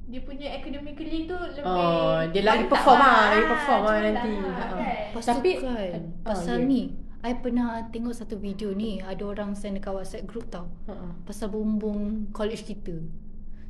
dia 0.09 0.21
punya 0.25 0.49
academically 0.57 1.29
tu 1.29 1.37
lebih 1.37 1.63
Oh, 1.63 2.17
dia 2.33 2.41
lagi 2.41 2.65
perform 2.65 2.97
lah, 2.97 3.29
lagi 3.29 3.45
Ah, 3.45 3.49
perform 3.53 3.81
lah 3.85 3.93
macam 3.93 4.09
nanti. 4.11 4.29
lah, 4.41 4.53
kan? 4.57 4.69
Lepas 5.09 5.25
Tapi- 5.25 5.57
kan, 5.61 5.73
ah, 5.73 6.01
pasal 6.25 6.57
ni, 6.65 6.81
I 7.19 7.35
pernah 7.35 7.83
tengok 7.91 8.15
satu 8.15 8.39
video 8.39 8.71
ni, 8.71 9.03
ada 9.03 9.27
orang 9.27 9.51
send 9.51 9.75
dekat 9.75 9.91
WhatsApp 9.91 10.23
group 10.23 10.47
tau. 10.47 10.71
Ha-ha. 10.87 11.19
Pasal 11.27 11.51
bumbung 11.51 12.31
college 12.31 12.63
kita. 12.63 12.95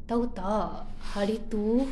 Tahu 0.06 0.30
tak, 0.38 0.86
hari 1.14 1.42
tu 1.50 1.82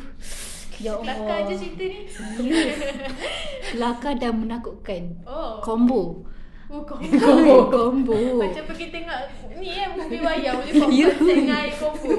Ya 0.78 0.94
Allah. 0.94 1.10
Kelakar 1.18 1.38
je 1.50 1.54
cerita 1.58 1.84
ni. 1.90 1.98
Ya. 2.46 2.70
Kelakar 3.74 4.14
dan 4.22 4.38
menakutkan. 4.38 5.18
Oh. 5.26 5.58
Combo. 5.58 6.22
Oh. 6.70 6.86
Combo. 6.86 7.66
Combo. 7.66 8.14
Macam 8.38 8.62
pergi 8.70 8.86
tengok 8.94 9.20
ni 9.58 9.74
eh 9.74 9.90
movie 9.90 10.22
wayang 10.22 10.62
boleh 10.62 10.74
popcorn 10.78 10.94
Ya. 10.94 11.10
dengan 11.18 11.58
air 11.58 11.74
combo. 11.74 12.10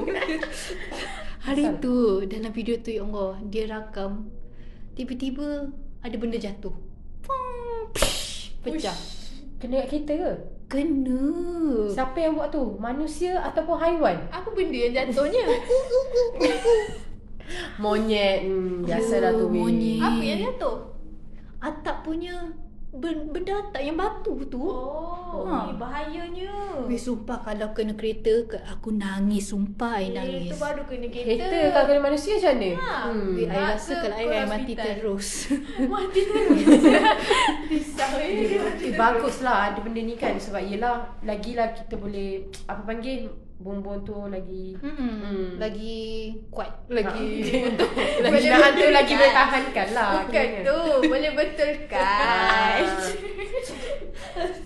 Hari 1.40 1.66
tu 1.80 1.96
dalam 2.28 2.52
video 2.52 2.76
tu 2.84 2.92
ya 2.92 3.08
Allah 3.08 3.40
dia 3.48 3.64
rakam 3.72 4.28
tiba-tiba 4.92 5.72
ada 6.04 6.16
benda 6.20 6.36
jatuh. 6.36 6.76
Pum, 7.24 7.88
psh, 7.96 8.60
Pecah. 8.60 9.19
Kena 9.60 9.84
kat 9.84 9.88
kita 9.92 10.12
ke? 10.16 10.32
Kena. 10.72 11.20
Siapa 11.92 12.16
yang 12.16 12.40
buat 12.40 12.48
tu? 12.48 12.80
Manusia 12.80 13.36
ataupun 13.44 13.76
haiwan? 13.76 14.16
Apa 14.32 14.48
benda 14.56 14.78
yang 14.88 14.96
jatuhnya? 14.96 15.44
Monyet. 17.84 18.48
Hmm, 18.48 18.88
biasalah 18.88 19.36
tu. 19.36 19.46
Ya, 19.46 19.52
weh. 19.52 19.60
monyet. 19.60 20.00
Apa 20.00 20.24
yang 20.24 20.40
jatuh? 20.48 20.78
Atap 21.60 22.08
punya 22.08 22.34
atap 22.90 23.82
yang 23.82 23.96
batu 23.96 24.34
tu. 24.46 24.66
Oh, 24.66 25.46
Ha. 25.46 25.70
ha. 25.70 25.78
bahayanya. 25.78 26.50
Weh 26.90 26.98
sumpah 26.98 27.46
kalau 27.46 27.70
kena 27.72 27.94
kereta 27.94 28.50
ke 28.50 28.58
aku 28.66 28.90
nangis 28.90 29.54
sumpah 29.54 30.02
Eh, 30.02 30.10
nangis. 30.10 30.50
Itu 30.50 30.58
baru 30.58 30.82
kena 30.84 31.08
kereta. 31.08 31.46
Kereta 31.46 31.68
kalau 31.70 31.86
kena 31.88 32.02
manusia 32.02 32.34
macam 32.36 32.54
mana? 32.58 32.70
Ha. 32.74 32.94
Hmm. 33.14 33.30
Weh, 33.38 33.46
I 33.46 33.48
Nak 33.48 33.62
rasa 33.70 33.94
kalau 33.96 34.16
I, 34.16 34.26
I 34.26 34.26
mati 34.26 34.74
hospital? 34.74 34.86
terus. 34.90 35.28
Mati 35.94 36.22
terus. 36.26 36.62
Risau 37.70 38.14
eh. 38.18 38.32
Mati 38.58 38.86
Eh, 38.90 38.94
baguslah 38.98 39.58
ada 39.70 39.80
benda 39.80 40.02
ni 40.02 40.16
kan 40.16 40.34
sebab 40.36 40.62
yelah 40.66 40.96
lagilah 41.22 41.70
kita 41.72 41.94
boleh 41.94 42.30
apa 42.66 42.82
panggil 42.84 43.30
bumbung 43.60 44.00
tu 44.02 44.16
lagi 44.26 44.72
Hmm. 44.80 44.96
Hmm. 44.96 45.48
Lagi 45.60 46.32
kuat. 46.48 46.72
lagi 46.88 47.44
Lagi 47.44 47.76
lagi 48.24 48.32
Boleh 48.32 48.50
nak 48.50 48.60
tu 48.72 48.72
betulkan. 48.80 48.96
lagi 48.96 49.14
bertahankan 49.14 49.88
lah 49.92 50.10
Bukan 50.24 50.48
tu 50.64 50.80
Boleh 51.06 51.32
betulkan 51.36 52.80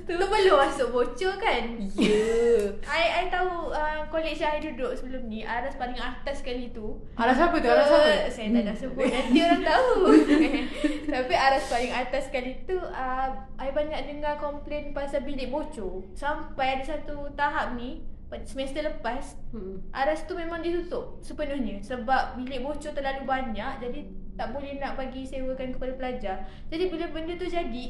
Tu 0.04 0.14
belum 0.14 0.30
masuk 0.60 0.88
bocor 0.92 1.34
kan 1.38 1.64
Ya. 1.94 2.70
I, 2.86 3.04
I 3.18 3.30
tahu 3.30 3.72
uh, 3.72 4.06
college 4.08 4.38
yang 4.38 4.54
I 4.54 4.62
duduk 4.62 4.94
sebelum 4.94 5.26
ni 5.26 5.42
Aras 5.42 5.74
paling 5.74 5.98
atas 5.98 6.46
sekali 6.46 6.70
tu 6.70 6.94
Alas 7.16 7.40
apa 7.40 7.58
tu? 7.58 7.66
Alas 7.66 7.90
apa? 7.90 8.30
Saya 8.30 8.52
tak 8.52 8.62
nak 8.64 8.78
sebut 8.78 9.08
Nanti 9.08 9.40
orang 9.40 9.64
tahu 9.64 9.94
Tapi 11.08 11.34
aras 11.34 11.64
paling 11.66 11.92
atas 11.92 12.30
sekali 12.30 12.62
tu 12.64 12.78
uh, 12.78 13.28
I 13.58 13.70
banyak 13.70 14.06
dengar 14.06 14.38
komplain 14.38 14.94
pasal 14.94 15.26
bilik 15.26 15.50
bocor 15.50 16.06
Sampai 16.14 16.78
ada 16.78 16.94
satu 16.94 17.34
tahap 17.34 17.74
ni 17.74 18.06
semester 18.42 18.82
lepas 18.82 19.38
Hmm. 19.54 19.86
Aras 19.94 20.26
tu 20.26 20.34
memang 20.34 20.66
ditutup 20.66 21.22
sepenuhnya 21.22 21.78
sebab 21.86 22.34
bilik 22.42 22.66
bocor 22.66 22.90
terlalu 22.90 23.22
banyak 23.22 23.74
jadi 23.78 24.00
tak 24.34 24.50
boleh 24.50 24.82
nak 24.82 24.98
bagi 24.98 25.30
sewakan 25.30 25.70
kepada 25.78 25.94
pelajar. 25.94 26.36
Jadi 26.74 26.90
bila 26.90 27.06
benda 27.14 27.38
tu 27.38 27.46
jadi 27.46 27.86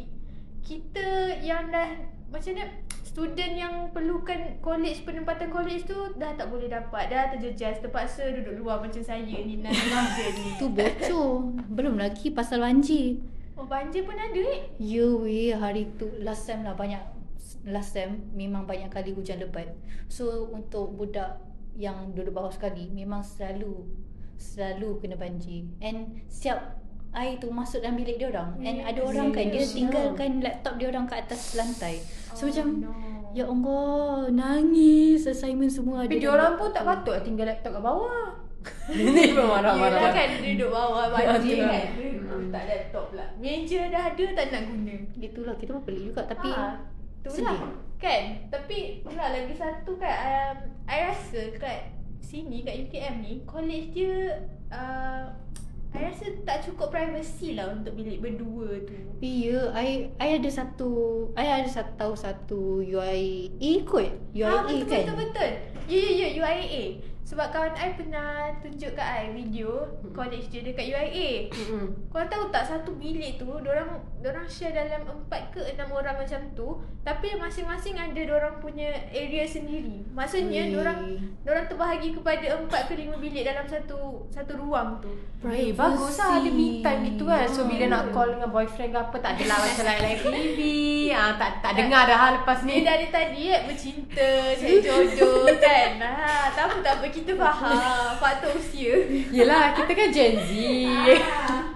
kita 0.60 1.40
yang 1.40 1.72
dah 1.72 1.88
macam 2.28 2.52
mana 2.52 2.66
student 3.06 3.54
yang 3.54 3.74
perlukan 3.94 4.58
college 4.60 5.06
penempatan 5.06 5.54
college 5.54 5.86
tu 5.88 5.96
dah 6.20 6.34
tak 6.36 6.50
boleh 6.52 6.68
dapat 6.68 7.08
dah 7.08 7.32
terjejas 7.32 7.80
terpaksa 7.80 8.28
duduk 8.34 8.60
luar 8.60 8.84
macam 8.84 9.00
saya 9.00 9.24
ni 9.24 9.64
nak 9.64 9.72
ni. 10.36 10.60
Tu 10.60 10.68
bocor. 10.68 11.54
Belum 11.72 11.96
lagi 11.96 12.34
pasal 12.34 12.60
banjir. 12.60 13.24
Oh 13.56 13.64
banjir 13.64 14.04
pun 14.04 14.18
ada 14.18 14.42
eh. 14.42 14.68
Ya 14.82 15.06
weh 15.08 15.54
hari 15.54 15.88
tu 15.96 16.10
last 16.20 16.44
time 16.50 16.66
lah 16.68 16.74
banyak 16.74 17.00
last 17.66 17.96
time 17.96 18.28
memang 18.32 18.64
banyak 18.64 18.88
kali 18.88 19.12
hujan 19.12 19.40
lebat. 19.40 19.72
So 20.08 20.50
untuk 20.50 20.94
budak 20.94 21.40
yang 21.74 22.14
duduk 22.14 22.32
bawah 22.32 22.52
sekali 22.52 22.86
memang 22.88 23.24
selalu 23.24 23.88
selalu 24.36 25.00
kena 25.00 25.16
banjir. 25.16 25.66
And 25.80 26.22
siap 26.28 26.80
air 27.14 27.38
tu 27.38 27.48
masuk 27.50 27.80
dalam 27.80 27.96
bilik 27.96 28.18
dia 28.18 28.30
orang. 28.30 28.58
And 28.60 28.84
ada 28.84 29.00
orang 29.00 29.30
kan 29.32 29.48
dia 29.48 29.64
tinggalkan 29.64 30.42
laptop 30.42 30.76
dia 30.76 30.90
orang 30.90 31.06
kat 31.06 31.26
atas 31.26 31.54
lantai. 31.54 32.02
So 32.34 32.46
Oh, 32.46 32.50
macam 32.50 32.68
no. 32.82 32.92
ya 33.32 33.46
Allah 33.46 34.28
nangis 34.30 35.24
assignment 35.24 35.70
semua 35.70 36.04
ada. 36.04 36.10
Tapi 36.10 36.20
dia 36.20 36.30
orang 36.30 36.58
pun 36.58 36.70
tak 36.70 36.84
tu. 36.84 36.90
patut 36.90 37.18
tinggal 37.24 37.46
laptop 37.48 37.72
kat 37.74 37.84
bawah. 37.86 38.26
Ni 38.96 39.36
pun 39.36 39.44
marah-marah. 39.44 40.00
Yelah 40.00 40.12
kan 40.16 40.30
dia 40.40 40.52
duduk 40.56 40.72
bawah 40.72 41.06
banjir 41.14 41.58
Betul. 41.62 41.70
kan. 41.70 41.86
Tak 42.54 42.64
laptop 42.66 43.04
pula. 43.10 43.26
Meja 43.38 43.82
dah 43.90 44.04
ada 44.10 44.26
tak 44.34 44.46
nak 44.50 44.62
guna. 44.68 44.96
Itulah 45.16 45.56
kita 45.56 45.70
pun 45.74 45.84
pelik 45.86 46.02
juga 46.10 46.22
tapi 46.26 46.50
Ah, 46.50 46.78
tu 47.24 47.32
sedih. 47.32 47.48
lah. 47.48 47.60
Kan? 47.98 48.24
Tapi 48.52 49.00
pula 49.00 49.32
lagi 49.32 49.56
satu 49.56 49.96
kan 49.96 50.12
um, 50.12 50.56
I 50.92 51.08
rasa 51.08 51.56
kat 51.56 51.96
sini 52.20 52.68
kat 52.68 52.88
UKM 52.88 53.16
ni 53.24 53.34
college 53.48 53.96
dia 53.96 54.44
uh, 54.68 55.32
I 55.94 56.10
rasa 56.10 56.26
tak 56.44 56.66
cukup 56.66 56.90
privacy 56.90 57.54
lah 57.54 57.70
untuk 57.72 57.94
bilik 57.96 58.20
berdua 58.20 58.82
tu. 58.84 58.98
Ya, 59.22 59.72
I 59.78 60.10
I 60.18 60.42
ada 60.42 60.50
satu 60.50 61.30
I 61.38 61.64
ada 61.64 61.70
satu 61.70 61.94
tahu 61.96 62.14
satu 62.18 62.62
UIA 62.82 63.72
kot. 63.86 64.10
UIA 64.34 64.50
ah, 64.50 64.66
betul, 64.66 64.90
kan. 64.90 65.06
betul 65.06 65.16
betul. 65.22 65.50
Ya 65.86 66.02
ya 66.02 66.10
ya 66.12 66.28
UIA. 66.42 67.13
Sebab 67.24 67.50
kawan 67.50 67.74
I 67.74 67.96
pernah 67.96 68.30
tunjuk 68.60 68.94
kat 68.94 69.08
I 69.08 69.32
video 69.32 69.88
college 70.12 70.52
dia 70.52 70.60
dekat 70.62 70.86
UIA. 70.86 71.48
Hmm. 71.50 71.88
Kau 72.12 72.22
tahu 72.28 72.52
tak 72.52 72.64
satu 72.64 72.94
bilik 72.96 73.40
tu 73.40 73.48
Diorang 73.60 73.90
Diorang 74.20 74.46
share 74.46 74.72
dalam 74.72 75.02
empat 75.04 75.50
ke 75.50 75.60
enam 75.66 75.90
orang 75.90 76.16
macam 76.16 76.40
tu 76.54 76.78
Tapi 77.02 77.34
masing-masing 77.36 77.98
ada 77.98 78.16
Diorang 78.16 78.60
punya 78.60 78.86
area 79.10 79.44
sendiri 79.44 80.06
Maksudnya 80.12 80.68
Weh. 80.68 80.72
Diorang 80.72 81.00
Diorang 81.42 81.66
terbahagi 81.66 82.14
kepada 82.14 82.46
empat 82.56 82.86
ke 82.86 82.94
lima 82.96 83.18
bilik 83.18 83.42
Dalam 83.42 83.66
satu 83.66 84.28
Satu 84.30 84.54
ruang 84.56 85.02
tu 85.02 85.12
Eh, 85.44 85.76
bagus 85.76 86.16
lah 86.16 86.40
ada 86.40 86.48
me 86.48 86.80
time 86.80 87.04
gitu 87.04 87.28
kan. 87.28 87.44
So 87.52 87.68
bila 87.68 87.92
nak 87.92 88.16
call 88.16 88.32
dengan 88.32 88.48
boyfriend 88.48 88.96
ke 88.96 89.00
apa 89.04 89.16
tak 89.20 89.32
adalah 89.36 89.60
macam 89.60 89.84
lain-lain 89.84 90.20
TV. 90.24 90.60
Ah 91.12 91.36
tak 91.36 91.60
tak 91.60 91.76
dengar 91.76 92.08
dah 92.08 92.16
hal 92.16 92.32
lepas 92.40 92.64
Ni 92.64 92.80
ni. 92.80 92.88
dari 92.88 93.12
tadi 93.12 93.52
eh 93.52 93.68
Bercinta 93.68 94.30
Cari 94.56 94.80
jodoh 94.80 95.44
kan 95.68 96.00
ha, 96.00 96.48
Tak 96.48 96.64
apa 96.72 96.76
tak 96.80 96.94
apa 96.96 97.06
Kita 97.14 97.32
faham 97.38 98.18
Faktor 98.24 98.58
usia. 98.58 99.06
Yelah 99.30 99.78
kita 99.78 99.92
kan 99.94 100.10
Gen 100.10 100.34
Z. 100.42 100.52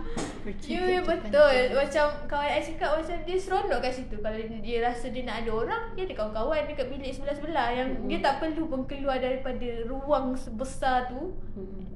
Ya 0.63 0.79
yeah, 0.79 1.03
betul. 1.03 1.75
Macam 1.75 2.24
kawan 2.24 2.48
I 2.48 2.63
cakap 2.63 2.96
Macam 2.96 3.20
dia 3.27 3.36
seronok 3.36 3.84
kat 3.84 3.91
situ. 3.91 4.15
Kalau 4.15 4.39
dia 4.39 4.79
rasa 4.79 5.12
dia 5.12 5.27
nak 5.27 5.44
ada 5.44 5.51
orang 5.51 5.84
Dia 5.91 6.08
ada 6.08 6.15
kawan-kawan 6.15 6.63
Dekat 6.72 6.88
bilik 6.88 7.12
sebelah-sebelah 7.12 7.67
Yang 7.75 7.88
Hmm. 8.00 8.08
dia 8.08 8.20
tak 8.24 8.39
perlu 8.39 8.63
pun 8.72 8.88
keluar 8.88 9.20
Daripada 9.20 9.67
ruang 9.84 10.39
sebesar 10.39 11.12
tu. 11.12 11.36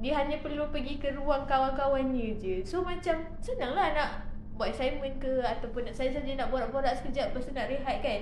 Dia 0.04 0.20
hanya 0.20 0.36
perlu 0.44 0.68
pergi 0.68 1.00
ke 1.00 1.16
ruang 1.16 1.48
kawan-kawannya 1.48 2.36
je. 2.36 2.60
So 2.60 2.84
macam 2.84 3.24
Senang 3.40 3.72
lah 3.72 3.96
nak 3.96 4.10
Buat 4.60 4.76
assignment 4.76 5.16
ke 5.16 5.40
Ataupun 5.40 5.88
nak 5.88 5.96
saya 5.96 6.12
saja 6.12 6.28
nak 6.36 6.52
borak-borak 6.52 6.92
sekejap 7.00 7.32
Lepas 7.32 7.48
tu 7.48 7.56
nak 7.56 7.72
rehat 7.72 8.04
kan. 8.04 8.20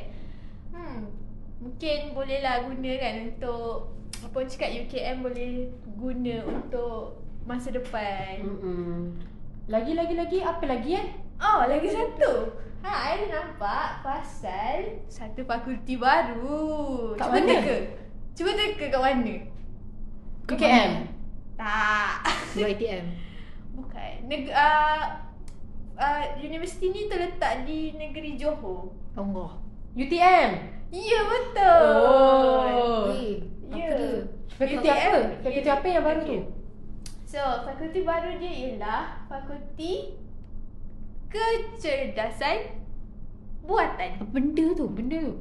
Hmm 0.71 1.11
Mungkin 1.59 2.15
boleh 2.15 2.39
lah 2.39 2.63
guna 2.63 2.93
kan 3.03 3.15
Untuk 3.35 3.99
Apa 4.21 4.45
cakap 4.45 4.71
UKM 4.85 5.25
boleh 5.25 5.73
Guna 5.97 6.37
untuk 6.45 7.21
Masa 7.49 7.73
depan 7.73 8.45
Hmm. 8.45 9.17
Lagi 9.71 9.97
lagi 9.97 10.15
lagi 10.19 10.39
apa 10.45 10.65
lagi 10.67 10.99
eh? 10.99 11.07
Oh, 11.41 11.65
lagi 11.65 11.89
satu. 11.89 12.53
Ha, 12.85 13.17
I 13.17 13.25
dah 13.25 13.29
nampak 13.29 14.03
pasal 14.05 15.05
satu 15.09 15.41
fakulti 15.47 15.95
baru. 15.97 17.15
Kat 17.17 17.29
Cuba 17.29 17.39
mana? 17.39 17.49
teka. 17.49 17.77
Cuba 18.37 18.51
teka 18.57 18.87
kat 18.91 19.01
mana? 19.01 19.37
UKM. 20.51 20.93
Tak. 21.55 22.15
UiTM. 22.59 23.07
Bukan. 23.79 24.15
Neg 24.27 24.51
uh, 24.51 25.23
uh, 25.97 26.25
universiti 26.43 26.91
ni 26.91 27.07
terletak 27.07 27.63
di 27.65 27.95
negeri 27.95 28.35
Johor. 28.37 28.91
Allah. 29.15 29.61
UTM. 29.95 30.51
Ya, 30.91 31.21
betul. 31.25 31.87
Oh. 31.95 33.07
Apa 33.71 33.77
Ya. 33.77 33.89
dia? 33.89 34.11
Fakulti 34.51 34.77
UTM. 34.83 34.99
apa? 35.07 35.21
Fakulti 35.41 35.71
apa 35.71 35.87
yang 35.87 36.03
baru 36.03 36.21
tu? 36.21 36.39
So, 37.25 37.39
fakulti 37.63 38.01
baru 38.03 38.31
dia 38.37 38.53
ialah 38.53 39.03
Fakulti 39.25 40.19
Kecerdasan 41.31 42.59
Buatan. 43.61 44.11
Apa 44.17 44.27
benda 44.27 44.67
tu? 44.73 44.87
Benda 44.89 45.19
tu. 45.23 45.35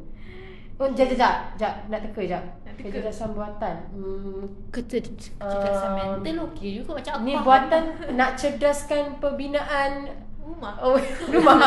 Oh, 0.78 0.88
jap, 0.90 1.10
jap, 1.10 1.18
jap. 1.18 1.36
Jap, 1.58 1.74
nak 1.88 2.00
teka 2.02 2.22
jap. 2.26 2.44
Kecerdasan 2.78 3.34
buatan. 3.34 3.76
Hmm. 3.92 4.44
Kecer- 4.70 5.12
Kecerdasan 5.34 5.90
Um, 5.90 5.98
mental 6.24 6.36
okey 6.48 6.80
juga 6.80 6.96
macam 6.96 7.12
apa? 7.14 7.24
Ni 7.26 7.34
buatan 7.36 7.84
nak 8.14 8.30
cerdaskan 8.36 9.20
pembinaan 9.20 10.08
Rumah. 10.40 10.80
oh, 10.80 10.96
rumah. 11.34 11.58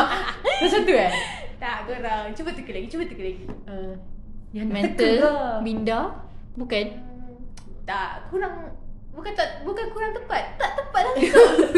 Macam 0.41 0.81
tu 0.81 0.91
eh? 0.91 1.11
Tak, 1.55 1.85
korang. 1.85 2.33
Cuba 2.33 2.49
teka 2.51 2.71
lagi. 2.71 2.87
Cuba 2.87 3.03
teka 3.05 3.21
lagi. 3.21 3.45
Uh, 3.63 3.93
yang 4.51 4.67
mental, 4.67 5.61
minda, 5.61 5.99
bukan? 6.55 6.85
Tak, 7.83 8.29
kurang 8.29 8.71
bukan 9.09 9.33
tak 9.33 9.61
bukan 9.61 9.85
kurang 9.89 10.11
tepat. 10.11 10.43
Tak 10.55 10.71
tepat 10.75 11.03
langsung. 11.09 11.51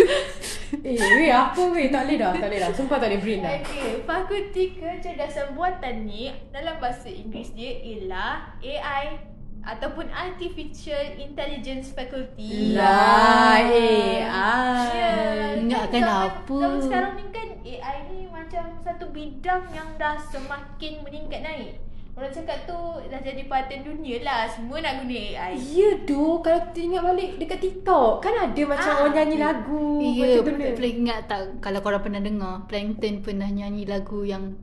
Eh, 0.77 0.93
weh, 0.97 1.29
apa 1.29 1.61
weh? 1.67 1.89
Tak 1.89 2.05
boleh 2.05 2.17
dah, 2.19 2.31
tak 2.31 2.45
boleh 2.45 2.59
dah. 2.59 2.69
Sumpah 2.69 2.97
tak 2.99 3.09
boleh 3.09 3.21
brain 3.21 3.39
dah. 3.39 3.53
Okey, 3.55 3.89
Fakulti 4.03 4.63
Kecerdasan 4.75 5.53
Buatan 5.53 6.05
ni 6.05 6.29
dalam 6.51 6.77
bahasa 6.77 7.07
Inggeris 7.07 7.53
dia 7.53 7.73
ialah 7.81 8.53
AI 8.59 9.17
ataupun 9.63 10.05
Artificial 10.07 11.17
Intelligence 11.17 11.89
Faculty. 11.89 12.75
Lah, 12.75 13.57
Ya, 13.61 13.73
AI. 14.21 15.57
Ingatkan 15.59 16.01
zaman- 16.01 16.21
apa? 16.29 16.57
Zaman 16.59 16.79
sekarang 16.81 17.13
ni 17.15 17.25
kan 17.29 17.47
AI 17.57 17.97
ni 18.07 18.19
macam 18.27 18.65
satu 18.79 19.05
bidang 19.09 19.63
yang 19.71 19.89
dah 19.95 20.21
semakin 20.23 21.01
meningkat 21.01 21.41
naik. 21.41 21.81
Orang 22.15 22.31
cakap 22.31 22.63
tu 22.63 22.79
dah 23.05 23.19
jadi 23.19 23.43
paten 23.43 23.83
dunia 23.83 24.23
lah. 24.23 24.47
Semua 24.47 24.79
nak 24.79 25.03
guna 25.03 25.19
AI. 25.35 25.59
Ya 25.59 25.99
doh, 26.07 26.39
kalau 26.39 26.63
kita 26.71 26.79
ingat 26.81 27.03
balik 27.03 27.29
dekat 27.35 27.59
TikTok 27.59 28.23
kan 28.23 28.31
ada 28.39 28.61
macam 28.63 28.87
Ah. 28.87 28.99
orang 29.03 29.13
nyanyi 29.13 29.37
lagu 29.37 29.99
Ya, 29.99 30.39
boleh 30.39 30.91
ingat 30.95 31.27
tak 31.27 31.59
kalau 31.59 31.83
korang 31.83 31.99
pernah 31.99 32.23
dengar 32.23 32.63
Plankton 32.65 33.19
pernah 33.19 33.51
nyanyi 33.51 33.83
lagu 33.83 34.23
yang 34.23 34.55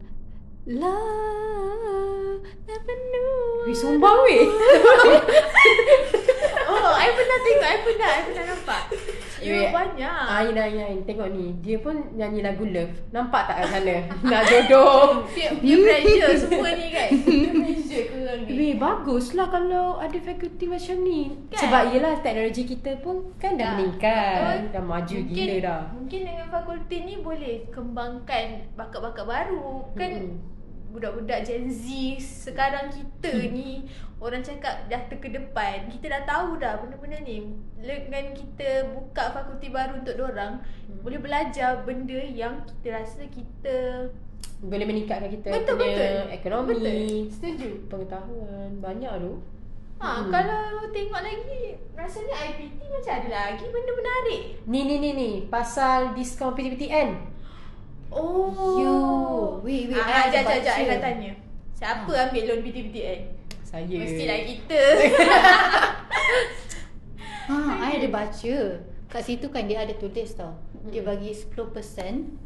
La 0.65 0.97
Never 2.65 2.97
knew 2.97 3.69
Weh, 3.69 3.77
sumbang 3.77 4.17
weh. 4.25 4.49
Oh, 6.65 6.93
I 6.97 7.13
pernah 7.13 7.39
tengok. 7.39 7.69
I 7.69 7.79
pernah. 7.85 8.11
I 8.11 8.21
pernah 8.25 8.45
nampak. 8.49 8.83
Ya, 9.43 9.53
Weh, 9.53 9.69
banyak. 9.75 10.25
Ain, 10.31 10.55
Ain, 10.55 10.79
Ain. 10.79 10.99
Tengok 11.03 11.29
ni. 11.35 11.53
Dia 11.59 11.77
pun 11.83 11.99
nyanyi 12.15 12.41
lagu 12.47 12.63
Love. 12.63 12.95
Nampak 13.11 13.51
tak 13.51 13.57
kat 13.63 13.67
sana? 13.75 13.97
Nak 14.31 14.43
jodoh. 14.47 15.27
Dia, 15.35 15.75
pressure 15.83 16.35
semua 16.39 16.71
ni 16.79 16.87
kan. 16.95 17.09
Dia 17.27 17.49
pressure 17.51 18.05
korang 18.15 18.41
ni. 18.47 18.53
Weh, 18.55 18.73
baguslah 18.79 19.47
kalau 19.51 19.99
ada 19.99 20.19
fakulti 20.23 20.65
macam 20.71 20.97
ni. 21.03 21.21
Kan? 21.51 21.61
Sebab 21.67 21.83
yelah 21.91 22.15
teknologi 22.23 22.63
kita 22.63 22.93
pun 23.03 23.35
kan 23.37 23.59
dah 23.59 23.75
meningkat. 23.75 24.39
Betul. 24.39 24.59
Dah 24.71 24.83
maju 24.87 25.17
mungkin, 25.19 25.35
gila 25.35 25.57
dah. 25.59 25.81
Mungkin 25.91 26.21
dengan 26.23 26.47
fakulti 26.49 26.97
ni 27.03 27.15
boleh 27.19 27.55
kembangkan 27.75 28.47
bakat-bakat 28.79 29.25
baru. 29.27 29.91
Kan 29.99 30.11
Mm-mm. 30.15 30.52
Budak-budak 30.93 31.43
Gen 31.43 31.67
Z 31.67 31.89
sekarang 32.21 32.89
kita 32.89 33.33
ni 33.49 33.89
orang 34.21 34.41
cakap 34.41 34.87
dah 34.87 35.03
terke 35.09 35.27
depan. 35.27 35.89
Kita 35.89 36.07
dah 36.07 36.23
tahu 36.23 36.57
dah 36.57 36.79
benda-benda 36.79 37.19
ni. 37.19 37.49
Dengan 37.77 38.31
kita 38.31 38.93
buka 38.93 39.33
fakulti 39.33 39.67
baru 39.67 39.99
untuk 39.99 40.15
orang 40.21 40.61
boleh 41.01 41.19
belajar 41.19 41.83
benda 41.83 42.21
yang 42.21 42.63
kita 42.63 42.95
rasa 42.95 43.25
kita 43.27 44.07
Boleh 44.63 44.87
meningkatkan 44.87 45.27
kita 45.27 45.51
Betul, 45.51 45.75
punya 45.75 45.91
betul. 45.91 46.23
ekonomi. 46.31 46.71
Betul. 46.71 46.95
Setuju. 47.35 47.69
Pengetahuan. 47.91 48.71
Banyak 48.79 49.13
tu. 49.19 49.33
Ha, 49.99 50.07
Hmm. 50.19 50.31
kalau 50.31 50.63
tengok 50.91 51.19
lagi 51.19 51.63
rasanya 51.93 52.35
IPT 52.45 52.79
macam 52.85 53.13
ada 53.17 53.29
lagi 53.29 53.65
benda 53.65 53.93
menarik. 53.93 54.43
Ni 54.65 54.81
ni 54.83 54.97
ni 54.99 55.11
ni 55.13 55.31
pasal 55.47 56.11
diskaun 56.13 56.55
PTPTN. 56.55 57.11
Oh. 58.13 58.77
You. 58.77 58.97
Wait, 59.65 59.89
wait, 59.89 59.97
Ah, 59.99 60.29
jap, 60.29 60.45
jap, 60.45 60.61
jap. 60.61 60.77
I 60.77 60.85
baca. 60.85 60.91
nak 60.93 61.01
tanya. 61.01 61.33
Siapa 61.73 62.13
ambil 62.29 62.43
loan 62.47 62.61
PTPTN? 62.63 63.21
Saya. 63.65 63.97
Mestilah 63.97 64.41
kita. 64.45 64.83
Ha, 67.49 67.55
I 67.89 67.91
ada 67.99 68.09
baca. 68.13 68.57
Kat 69.09 69.23
situ 69.25 69.49
kan 69.49 69.65
dia 69.69 69.85
ada 69.85 69.93
tulis 69.97 70.33
tau. 70.33 70.57
Dia 70.89 71.05
bagi 71.05 71.33
10% 71.33 71.53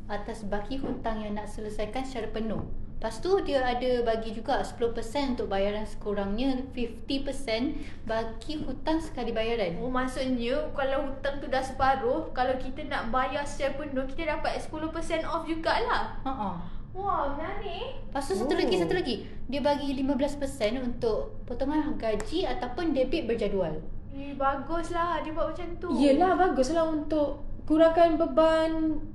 atas 0.07 0.46
baki 0.46 0.83
hutang 0.83 1.22
yang 1.22 1.38
nak 1.38 1.46
selesaikan 1.46 2.02
secara 2.02 2.31
penuh. 2.31 2.62
Lepas 2.96 3.20
tu 3.20 3.28
dia 3.44 3.61
ada 3.61 4.00
bagi 4.09 4.32
juga 4.32 4.64
10% 4.64 5.37
untuk 5.37 5.52
bayaran 5.52 5.85
sekurangnya 5.85 6.64
50% 6.72 8.09
bagi 8.09 8.56
hutang 8.64 9.04
sekali 9.04 9.37
bayaran. 9.37 9.76
Oh 9.85 9.92
maksudnya 9.92 10.72
kalau 10.72 11.12
hutang 11.12 11.37
tu 11.44 11.46
dah 11.52 11.61
separuh, 11.61 12.32
kalau 12.32 12.56
kita 12.56 12.88
nak 12.88 13.12
bayar 13.12 13.44
secara 13.44 13.76
penuh, 13.76 14.09
kita 14.09 14.40
dapat 14.40 14.56
10% 14.64 15.28
off 15.28 15.44
jugalah. 15.44 16.16
Ha 16.24 16.32
ah. 16.32 16.56
Wah, 16.96 17.37
menarik. 17.37 18.09
Lepas 18.09 18.24
tu 18.24 18.40
satu 18.40 18.56
lagi, 18.56 18.80
satu 18.80 18.96
lagi. 18.96 19.28
Dia 19.52 19.61
bagi 19.61 19.92
15% 19.92 20.80
untuk 20.80 21.44
potongan 21.44 22.00
gaji 22.00 22.48
ataupun 22.48 22.96
debit 22.96 23.28
berjadual. 23.28 23.76
Eh, 24.16 24.32
baguslah 24.32 25.20
dia 25.20 25.37
buat 25.37 25.52
macam 25.52 25.68
tu. 25.76 25.92
Yelah 25.92 26.32
baguslah 26.32 26.88
untuk 26.88 27.44
kurangkan 27.66 28.14
beban 28.14 28.70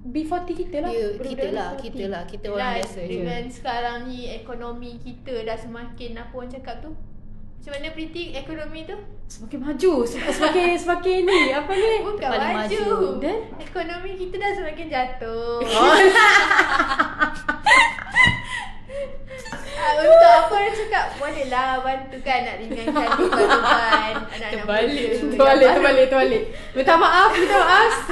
B40 0.06 0.48
kita 0.54 0.78
lah. 0.82 0.92
Ya, 0.92 1.08
kita 1.16 1.48
lah, 1.50 1.70
B40. 1.72 1.82
kita 1.82 2.04
lah. 2.06 2.22
Kita 2.26 2.46
Yelah, 2.46 2.56
orang 2.58 2.76
biasa 2.78 3.00
je. 3.00 3.12
dengan 3.16 3.44
sekarang 3.48 3.98
ni 4.06 4.20
ekonomi 4.30 4.92
kita 4.98 5.34
dah 5.42 5.56
semakin 5.56 6.12
apa 6.18 6.34
orang 6.34 6.52
cakap 6.52 6.76
tu? 6.80 6.92
Macam 6.92 7.72
mana 7.72 7.90
Priti 7.92 8.34
ekonomi 8.34 8.84
tu? 8.84 8.98
Semakin 9.26 9.60
maju, 9.62 9.94
sem- 10.04 10.28
semakin 10.28 10.76
semakin 10.84 11.20
ni 11.24 11.42
apa 11.50 11.72
ni? 11.72 11.92
Bukan 12.02 12.28
Paling 12.28 12.58
maju. 12.58 12.82
maju. 12.82 13.08
Dan? 13.20 13.38
Ekonomi 13.58 14.12
kita 14.18 14.36
dah 14.36 14.52
semakin 14.52 14.88
jatuh. 14.90 15.62
Oh. 15.62 15.96
Ah, 19.74 19.98
Untuk 19.98 20.14
apa 20.38 20.54
orang 20.54 20.71
cakap 20.82 21.06
Boleh 21.16 21.46
lah 21.48 21.70
bantu 21.80 22.18
kan 22.20 22.40
Nak 22.42 22.56
ringankan 22.58 23.08
beban-beban 23.12 24.14
Anak-anak 24.32 24.50
Terbalik, 24.52 25.10
muda 25.22 25.32
terbalik, 25.32 25.62
yang 25.62 25.76
terbalik, 25.78 26.06
terbalik. 26.08 26.44
Minta 26.74 26.94
maaf, 26.96 27.30
minta 27.32 27.58
maaf. 27.58 27.94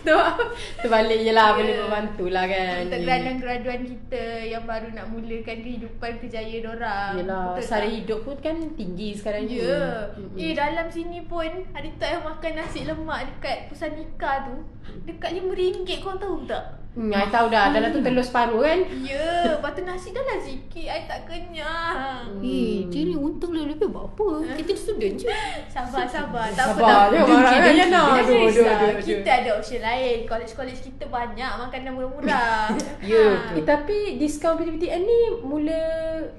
Maaf. 0.00 0.40
Terbalik 0.80 1.20
je 1.20 1.28
lah, 1.30 1.52
boleh 1.52 1.70
Ya. 1.70 1.84
membantu 1.84 2.24
lah 2.26 2.48
kan. 2.48 2.88
Untuk 2.88 3.00
graduan-graduan 3.04 3.80
kita 3.84 4.24
Yang 4.48 4.64
baru 4.64 4.88
nak 4.90 5.06
mulakan 5.06 5.58
kehidupan 5.60 6.12
kerjaya 6.18 6.56
dorang 6.64 7.14
Yelah, 7.14 7.44
Betul 7.52 7.68
sara 7.68 7.84
tak? 7.84 7.92
hidup 7.92 8.20
pun 8.24 8.36
kan 8.40 8.56
tinggi 8.74 9.12
sekarang 9.12 9.44
ni. 9.44 9.60
Ya. 9.60 10.08
Mm-mm. 10.16 10.40
Eh 10.40 10.52
dalam 10.56 10.88
sini 10.88 11.20
pun 11.22 11.44
hari 11.70 11.92
tu 11.92 12.00
saya 12.00 12.16
makan 12.18 12.52
nasi 12.56 12.80
lemak 12.82 13.28
dekat 13.28 13.68
Pusat 13.68 13.90
Nikah 13.94 14.36
tu 14.48 14.56
dekat 15.04 15.30
RM5 15.36 15.88
korang 16.00 16.16
tahu 16.16 16.36
tak? 16.48 16.64
Hmm, 16.90 17.06
I 17.08 17.26
tahu 17.26 17.46
dah, 17.46 17.70
dalam 17.70 17.88
tu 17.88 18.00
telur 18.00 18.18
separuh 18.20 18.60
kan. 18.60 18.82
Ya, 18.98 19.22
lepas 19.48 19.70
tu 19.72 19.82
nasi 19.82 20.10
dah 20.10 20.18
lah 20.20 20.36
sikit, 20.36 20.82
I 20.84 21.06
tak 21.06 21.22
kenyang. 21.22 22.34
Eh, 22.36 22.90
dia 22.90 23.02
ni 23.04 23.14
untung 23.14 23.54
lah 23.54 23.62
lebih 23.62 23.86
buat 23.86 24.10
apa? 24.10 24.58
Kita 24.58 24.74
student 24.74 25.14
je. 25.16 25.30
Sabar, 25.66 26.02
sabar. 26.04 26.50
Tak 26.50 26.66
apa, 26.66 26.74
Sabar, 26.74 26.90
tak 26.98 27.06
dia 27.08 27.20
apa. 27.20 27.30
marah 27.32 27.52
kan 27.54 27.70
Aduh, 27.70 27.94
aduh, 28.12 28.38
risau. 28.42 28.66
aduh, 28.66 28.88
aduh. 28.90 29.04
Kita 29.06 29.30
ada 29.32 29.50
option 29.54 29.80
lain. 29.80 30.16
College-college 30.24 30.80
kita 30.82 31.04
banyak 31.06 31.50
makanan 31.56 31.90
murah-murah. 31.92 32.74
Ya, 33.06 33.26
Ha. 33.30 33.54
eh, 33.54 33.62
tapi 33.62 34.18
diskaun 34.18 34.58
PTPTN 34.58 35.00
ni 35.00 35.18
mula 35.40 35.80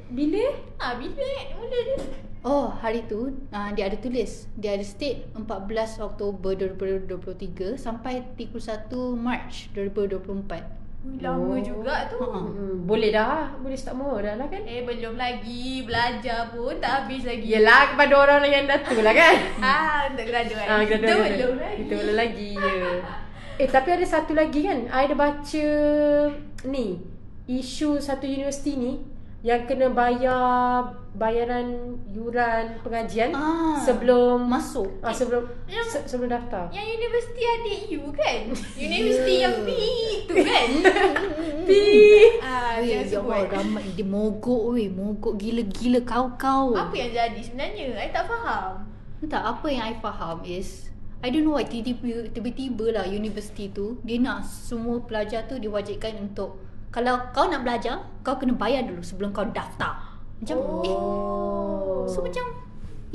bila? 0.09 0.43
Ha, 0.77 0.93
bila 0.93 1.27
mula 1.55 1.77
dia? 1.81 1.99
Oh, 2.41 2.73
hari 2.73 3.05
tu 3.05 3.29
uh, 3.53 3.69
dia 3.77 3.85
ada 3.85 3.97
tulis. 4.01 4.49
Dia 4.57 4.73
ada 4.73 4.81
state 4.81 5.29
14 5.37 6.01
Oktober 6.01 6.57
2023 6.57 7.77
sampai 7.77 8.25
31 8.33 8.89
March 9.13 9.69
2024. 9.77 10.81
Ui, 11.01 11.17
Lama 11.21 11.53
Oh. 11.53 11.57
juga 11.61 12.09
tu. 12.09 12.17
Ha. 12.17 12.41
Hmm, 12.41 12.85
boleh 12.85 13.09
dah, 13.13 13.53
boleh 13.57 13.77
start 13.77 13.93
mula 13.93 14.21
dah 14.21 14.35
lah 14.41 14.49
kan. 14.49 14.61
Eh, 14.65 14.81
belum 14.81 15.17
lagi. 15.17 15.85
Belajar 15.85 16.49
pun 16.49 16.77
tak 16.77 17.05
habis 17.05 17.21
lagi. 17.25 17.45
Yelah 17.45 17.93
kepada 17.93 18.13
orang 18.17 18.41
yang 18.45 18.65
dah 18.65 18.79
tu 18.81 18.97
lah 19.01 19.13
kan. 19.13 19.35
Ah, 19.61 20.09
untuk 20.09 20.25
graduan. 20.25 20.65
Ah, 20.65 20.81
kita 20.81 20.97
belum 20.97 21.21
lagi. 21.21 21.77
Kita 21.77 21.93
belum 21.93 22.15
lagi, 22.17 22.49
ya. 22.57 22.93
Eh, 23.61 23.69
tapi 23.69 23.89
ada 23.93 24.05
satu 24.05 24.33
lagi 24.33 24.65
kan. 24.65 24.89
I 24.89 25.05
ada 25.05 25.13
baca 25.13 25.67
ni. 26.65 26.97
Isu 27.45 27.97
satu 27.97 28.25
universiti 28.25 28.77
ni 28.77 29.10
yang 29.41 29.65
kena 29.65 29.89
bayar 29.89 30.85
bayaran 31.11 31.65
yuran 32.07 32.77
pengajian 32.79 33.33
Ah, 33.33 33.73
sebelum 33.75 34.45
masuk. 34.45 34.85
ah, 35.01 35.09
sebelum 35.09 35.43
Yang- 35.65 35.89
se- 35.91 36.05
sebelum 36.07 36.29
daftar. 36.29 36.69
Yang 36.69 36.87
universiti 36.95 37.41
adik 37.43 37.79
you 37.89 38.05
kan? 38.11 38.41
Universiti 38.77 39.33
yang 39.39 39.55
B 39.65 39.69
tu 40.23 40.33
kan? 40.37 40.69
B. 41.67 41.69
ah, 42.39 42.77
Weh, 42.77 42.85
dia 42.85 43.01
ya 43.03 43.17
Allah, 43.17 43.49
ramai 43.51 43.85
dia 43.91 44.05
mogok 44.05 44.63
weh, 44.71 44.87
mogok 44.87 45.35
gila-gila 45.35 45.99
kau-kau. 46.01 46.73
Apa 46.73 46.93
yang 46.95 47.11
jadi 47.11 47.41
sebenarnya? 47.41 47.97
I 47.97 48.09
tak 48.09 48.25
faham. 48.25 48.85
Tak, 49.21 49.41
apa 49.43 49.65
yang 49.67 49.83
I 49.83 49.95
faham 49.95 50.41
is 50.43 50.89
I 51.21 51.29
don't 51.29 51.43
know 51.43 51.53
why 51.53 51.61
tiba-tiba, 51.63 52.29
tiba-tiba 52.29 52.85
lah 52.91 53.05
universiti 53.05 53.69
tu 53.69 54.01
Dia 54.01 54.17
nak 54.17 54.41
semua 54.41 54.97
pelajar 54.99 55.45
tu 55.45 55.53
diwajibkan 55.55 56.17
untuk 56.19 56.57
Kalau 56.91 57.15
kau 57.31 57.47
nak 57.47 57.63
belajar 57.63 58.03
Kau 58.21 58.35
kena 58.35 58.53
bayar 58.53 58.83
dulu 58.83 58.99
sebelum 58.99 59.31
kau 59.31 59.47
daftar 59.47 60.19
Macam 60.43 60.57
oh. 60.59 60.83
eh 60.83 60.97
Oh. 60.99 62.03
So 62.05 62.19
macam 62.21 62.43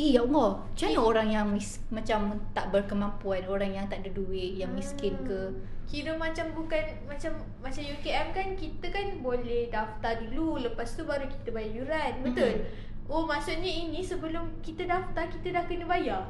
Eh 0.01 0.17
ya 0.17 0.25
Allah 0.25 0.65
Macam 0.65 0.87
mana 0.89 1.01
orang 1.05 1.29
yang 1.29 1.47
mis, 1.53 1.81
Macam 1.93 2.41
tak 2.57 2.73
berkemampuan 2.73 3.45
Orang 3.45 3.77
yang 3.77 3.85
tak 3.89 4.01
ada 4.01 4.11
duit 4.17 4.57
Yang 4.57 4.73
miskin 4.81 5.15
ke 5.29 5.53
Kira 5.87 6.19
macam 6.19 6.51
bukan 6.51 6.83
macam 7.07 7.31
macam 7.63 7.79
UKM 7.79 8.35
kan 8.35 8.59
kita 8.59 8.91
kan 8.91 9.23
boleh 9.23 9.71
daftar 9.71 10.19
dulu 10.19 10.59
lepas 10.59 10.99
tu 10.99 11.07
baru 11.07 11.31
kita 11.31 11.55
bayar 11.55 11.71
yuran. 11.79 12.13
Betul. 12.27 12.67
Oh 13.07 13.23
maksudnya 13.23 13.71
ini 13.71 14.03
sebelum 14.03 14.51
kita 14.67 14.83
daftar 14.83 15.31
kita 15.31 15.55
dah 15.55 15.63
kena 15.71 15.87
bayar. 15.87 16.27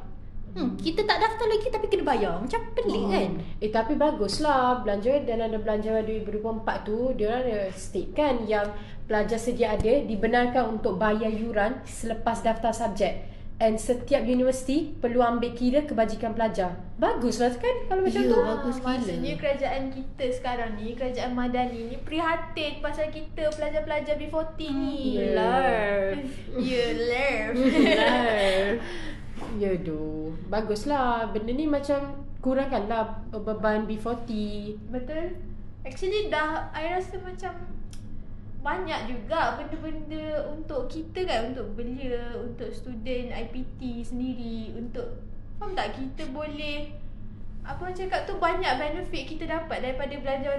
Hmm, 0.48 0.72
kita 0.74 1.02
tak 1.02 1.18
daftar 1.18 1.46
lagi 1.46 1.68
tapi 1.68 1.86
kena 1.86 2.04
bayar. 2.06 2.34
Macam 2.36 2.60
pelik 2.72 2.96
Oh. 2.98 3.10
kan? 3.10 3.30
Eh 3.58 3.68
tapi 3.68 3.92
baguslah 3.94 4.80
belanja 4.80 5.20
dan 5.22 5.42
ada 5.42 5.56
belanjawan 5.56 6.00
2024 6.02 6.80
tu 6.82 7.12
dia 7.12 7.28
orang 7.30 7.44
ada 7.44 7.58
state 7.70 8.10
kan 8.10 8.40
yang 8.42 8.72
pelajar 9.04 9.36
sedia 9.36 9.70
ada 9.70 10.02
dibenarkan 10.02 10.76
untuk 10.76 10.96
bayar 10.96 11.28
yuran 11.28 11.80
selepas 11.82 12.40
daftar 12.40 12.70
subjek. 12.70 13.28
And 13.56 13.74
setiap 13.74 14.20
universiti 14.22 14.92
perlu 14.92 15.16
ambil 15.18 15.50
kira 15.50 15.80
kebajikan 15.82 16.32
pelajar. 16.32 16.76
Baguslah 16.94 17.52
kan 17.52 17.76
kalau 17.86 18.04
macam 18.04 18.20
Ya, 18.20 18.28
tu. 18.28 18.36
bagus. 18.38 18.76
Ah, 18.78 18.84
Maksudnya 18.92 19.16
gila. 19.30 19.40
kerajaan 19.40 19.82
kita 19.88 20.24
sekarang 20.30 20.70
ni, 20.74 20.92
kerajaan 20.92 21.32
Madani 21.32 21.80
ni 21.86 21.96
prihatin 21.98 22.80
pasal 22.80 23.08
kita 23.08 23.48
pelajar-pelajar 23.48 24.12
B40 24.14 24.60
ni. 24.68 24.96
Yelah. 25.16 26.12
Yelah. 26.60 27.40
Ya 29.56 29.72
doh. 29.80 30.36
Baguslah. 30.52 31.32
Benda 31.32 31.52
ni 31.52 31.64
macam 31.64 32.26
kurangkanlah 32.44 33.26
beban 33.32 33.88
B40. 33.88 34.28
Betul. 34.92 35.40
Actually 35.86 36.28
dah 36.28 36.68
I 36.74 36.98
rasa 36.98 37.16
macam 37.22 37.52
banyak 38.66 39.00
juga 39.06 39.54
benda-benda 39.54 40.50
untuk 40.50 40.90
kita 40.90 41.22
kan 41.22 41.54
untuk 41.54 41.78
belia, 41.78 42.34
untuk 42.34 42.66
student 42.74 43.30
IPT 43.30 44.02
sendiri, 44.02 44.74
untuk 44.74 45.22
faham 45.62 45.78
tak 45.78 45.94
kita 45.94 46.26
boleh 46.34 46.90
apa 47.62 47.78
orang 47.82 47.94
cakap 47.98 48.26
tu 48.26 48.34
banyak 48.38 48.72
benefit 48.78 49.22
kita 49.26 49.46
dapat 49.46 49.86
daripada 49.86 50.14
belanjawan 50.18 50.58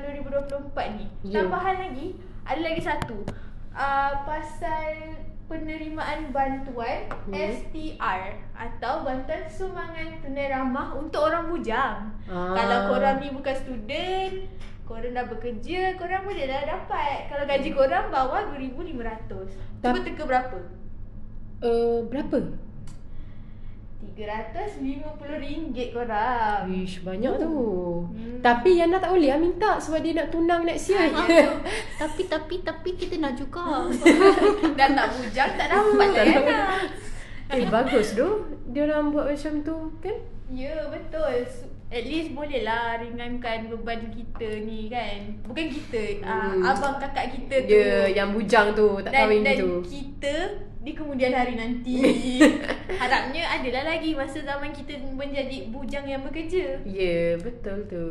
2024 0.71 0.99
ni. 0.99 1.07
Ya. 1.27 1.43
Tambahan 1.43 1.75
lagi, 1.83 2.07
ada 2.47 2.61
lagi 2.63 2.81
satu. 2.83 3.17
Uh, 3.75 4.11
pasal 4.23 4.91
penerimaan 5.47 6.35
bantuan 6.35 7.07
Hmm. 7.07 7.31
STR 7.33 8.35
atau 8.51 9.07
bantuan 9.07 9.47
sumbangan 9.47 10.19
tunai 10.19 10.51
ramah 10.51 10.91
untuk 10.99 11.23
orang 11.23 11.47
bujang. 11.47 12.11
Ah. 12.27 12.51
Kalau 12.51 12.79
korang 12.91 13.23
ni 13.23 13.31
bukan 13.31 13.55
student, 13.55 14.35
korang 14.83 15.15
dah 15.15 15.25
bekerja, 15.27 15.95
korang 15.95 16.27
boleh 16.27 16.45
dah 16.51 16.63
dapat. 16.67 17.31
Kalau 17.31 17.47
gaji 17.47 17.69
korang 17.71 18.11
bawah 18.11 18.51
2500. 18.51 19.47
Cuba 19.79 19.99
teka 20.03 20.23
berapa? 20.27 20.59
Uh, 21.63 22.03
berapa? 22.11 22.37
RM350 24.15 25.77
korang. 25.91 26.61
Wish 26.71 27.03
banyak 27.03 27.33
tu. 27.41 27.53
Hmm. 28.07 28.39
Tapi 28.39 28.79
Yana 28.79 29.01
tak 29.01 29.11
boleh 29.11 29.33
lah 29.33 29.39
minta 29.41 29.81
sebab 29.81 29.99
dia 29.99 30.15
nak 30.15 30.31
tunang 30.31 30.63
next 30.63 30.93
year. 30.93 31.11
tapi 32.01 32.21
tapi 32.29 32.55
tapi 32.63 32.89
kita 32.95 33.19
nak 33.19 33.35
juga. 33.35 33.89
Dah 34.79 34.89
tak 34.93 35.07
bujang 35.17 35.51
tak 35.59 35.67
dapat 35.73 36.09
lah 36.13 36.25
kan? 36.25 36.45
eh 37.47 37.63
bagus 37.67 38.15
doh. 38.15 38.47
Dia 38.71 38.87
orang 38.87 39.11
buat 39.11 39.27
macam 39.31 39.53
tu 39.63 39.77
kan? 39.99 40.17
Ya 40.51 40.87
betul. 40.87 41.47
At 41.87 42.03
least 42.03 42.35
boleh 42.35 42.67
lah 42.67 42.99
ringankan 42.99 43.71
beban 43.71 44.11
kita 44.11 44.59
ni 44.59 44.91
kan. 44.91 45.39
Bukan 45.47 45.65
kita, 45.71 46.19
Hmm. 46.19 46.59
uh, 46.59 46.75
abang 46.75 46.99
kakak 46.99 47.31
kita 47.31 47.63
tu. 47.63 47.71
Dia 47.71 48.11
yang 48.11 48.35
bujang 48.35 48.75
tu 48.75 48.99
tak 48.99 49.15
dan, 49.15 49.19
kahwin 49.23 49.41
dan 49.41 49.55
tu. 49.55 49.71
kita 49.87 50.35
di 50.77 50.91
kemudian 50.91 51.31
hari 51.31 51.55
nanti 51.55 51.99
Harapnya 53.01 53.43
adalah 53.49 53.83
lagi 53.89 54.15
masa 54.15 54.39
zaman 54.39 54.71
kita 54.71 54.95
menjadi 55.11 55.67
bujang 55.67 56.07
yang 56.07 56.23
bekerja 56.23 56.79
Ya, 56.83 56.95
yeah, 56.95 57.29
betul 57.35 57.83
tu. 57.87 58.07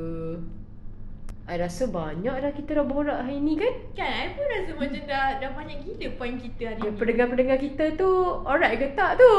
I 1.46 1.56
rasa 1.56 1.86
banyak 1.86 2.32
dah 2.34 2.52
kita 2.52 2.74
dah 2.74 2.84
borak 2.84 3.22
hari 3.22 3.38
ni 3.38 3.54
kan 3.54 3.70
Kan 3.94 4.08
I 4.10 4.26
pun 4.34 4.44
rasa 4.44 4.72
macam 4.74 5.02
dah, 5.06 5.38
dah 5.38 5.50
banyak 5.52 5.78
gila 5.84 6.06
point 6.16 6.36
kita 6.36 6.62
hari 6.68 6.80
Ya, 6.80 6.90
ni 6.90 6.98
pendengar-pendengar 6.98 7.58
kita 7.60 7.84
tu 7.94 8.10
alright 8.42 8.76
ke 8.76 8.92
tak 8.92 9.16
tu? 9.16 9.30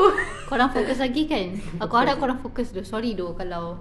Korang 0.47 0.71
fokus 0.71 0.97
lagi 0.97 1.25
kan? 1.25 1.57
Aku 1.77 1.93
harap 1.93 2.17
korang 2.17 2.39
fokus 2.39 2.71
tu. 2.71 2.79
Sorry 2.81 3.11
doh 3.11 3.35
kalau 3.35 3.77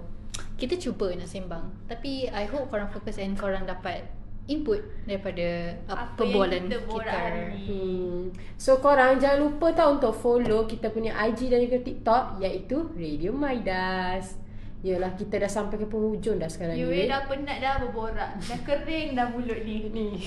kita 0.57 0.75
cuba 0.81 1.13
nak 1.13 1.29
sembang. 1.29 1.65
Tapi 1.85 2.27
I 2.33 2.49
hope 2.49 2.73
korang 2.73 2.89
fokus 2.89 3.21
and 3.21 3.37
korang 3.37 3.69
dapat 3.69 4.03
input 4.47 4.79
daripada 5.03 5.75
uh, 5.91 5.93
Apa 5.93 6.23
perbualan 6.23 6.65
kita 6.65 6.77
kita. 6.87 7.19
Hmm. 7.53 8.21
So 8.55 8.79
korang 8.79 9.19
jangan 9.21 9.43
lupa 9.43 9.75
tau 9.75 9.99
untuk 9.99 10.15
follow 10.17 10.65
kita 10.65 10.89
punya 10.89 11.13
IG 11.27 11.51
dan 11.51 11.61
juga 11.61 11.83
TikTok 11.83 12.23
iaitu 12.41 12.89
Radio 12.95 13.35
Maidas. 13.35 14.46
Yalah 14.79 15.09
kita 15.11 15.37
dah 15.37 15.49
sampai 15.49 15.75
ke 15.75 15.85
penghujung 15.85 16.37
dah 16.37 16.45
sekarang 16.45 16.73
You 16.73 16.85
ni. 16.87 17.09
dah 17.09 17.25
penat 17.25 17.57
dah 17.57 17.81
berborak 17.81 18.37
Dah 18.37 18.59
kering 18.61 19.13
dah 19.13 19.25
mulut 19.27 19.61
ni 19.61 19.89
Ni. 19.89 20.21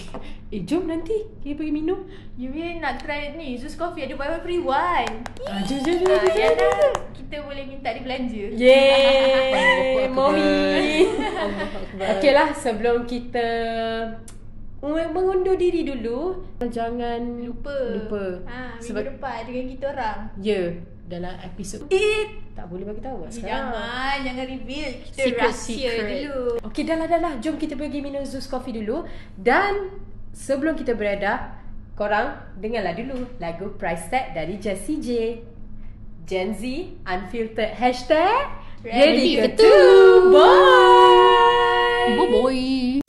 Eh 0.50 0.62
jom 0.62 0.84
nanti 0.84 1.14
kita 1.38 1.54
pergi 1.56 1.70
minum. 1.72 2.02
You 2.34 2.50
nak 2.76 2.98
try 2.98 3.30
ni 3.32 3.54
Zeus 3.54 3.74
Coffee 3.74 4.04
ada 4.04 4.14
buy 4.14 4.26
one 4.28 4.42
free 4.42 4.58
one 4.58 5.14
Ah, 5.44 5.62
jom 5.62 5.78
jom 5.78 5.96
jom. 5.96 6.10
Ah, 6.10 6.20
jom, 6.20 6.34
ya 6.34 6.48
jom. 6.48 6.58
dah 6.58 6.74
Kita 7.14 7.36
boleh 7.40 7.64
minta 7.64 7.88
dia 7.88 8.02
belanja 8.02 8.44
Yeay, 8.52 10.10
mommy. 10.18 11.06
Okey 11.94 12.32
lah, 12.32 12.50
sebelum 12.52 13.06
kita 13.06 13.46
meng- 14.80 15.12
mengundur 15.12 15.54
diri 15.54 15.84
dulu, 15.84 16.42
jangan 16.60 17.38
Lupa 17.38 17.70
Lupa. 17.92 18.42
ha, 18.44 18.74
Minggu 18.74 18.82
Sebab- 18.82 19.06
depan 19.06 19.38
dengan 19.44 19.64
kita 19.68 19.84
orang 19.90 20.18
Ya, 20.36 20.62
dalam 21.10 21.34
episod 21.42 21.82
it 21.90 22.54
tak 22.54 22.70
boleh 22.70 22.86
bagi 22.86 23.02
tahu 23.02 23.26
kat 23.26 23.30
sekarang. 23.34 23.74
Jangan 23.74 24.16
Jangan 24.22 24.44
reveal 24.46 24.90
Kita 25.02 25.18
Secret, 25.26 25.42
rahsia 25.42 25.90
secret. 25.90 26.06
dulu 26.30 26.42
Okey, 26.70 26.82
dah 26.86 26.96
lah, 27.00 27.06
dah 27.10 27.18
lah. 27.18 27.32
Jom 27.42 27.58
kita 27.58 27.74
pergi 27.74 27.98
minum 27.98 28.22
Zeus 28.22 28.46
Coffee 28.46 28.78
dulu. 28.78 29.02
Dan 29.34 29.90
sebelum 30.30 30.78
kita 30.78 30.94
beredar, 30.94 31.58
korang 31.98 32.38
dengarlah 32.60 32.94
dulu 32.94 33.26
lagu 33.42 33.74
Price 33.74 34.06
Tag 34.06 34.36
dari 34.36 34.60
Jessie 34.62 35.02
J. 35.02 35.08
Gen 36.30 36.54
Z 36.54 36.62
Unfiltered 37.02 37.74
Hashtag 37.74 38.54
Ready 38.86 39.42
Ready 39.42 39.58
tu 39.58 39.74
Bye 40.30 42.28
Boy. 42.30 42.99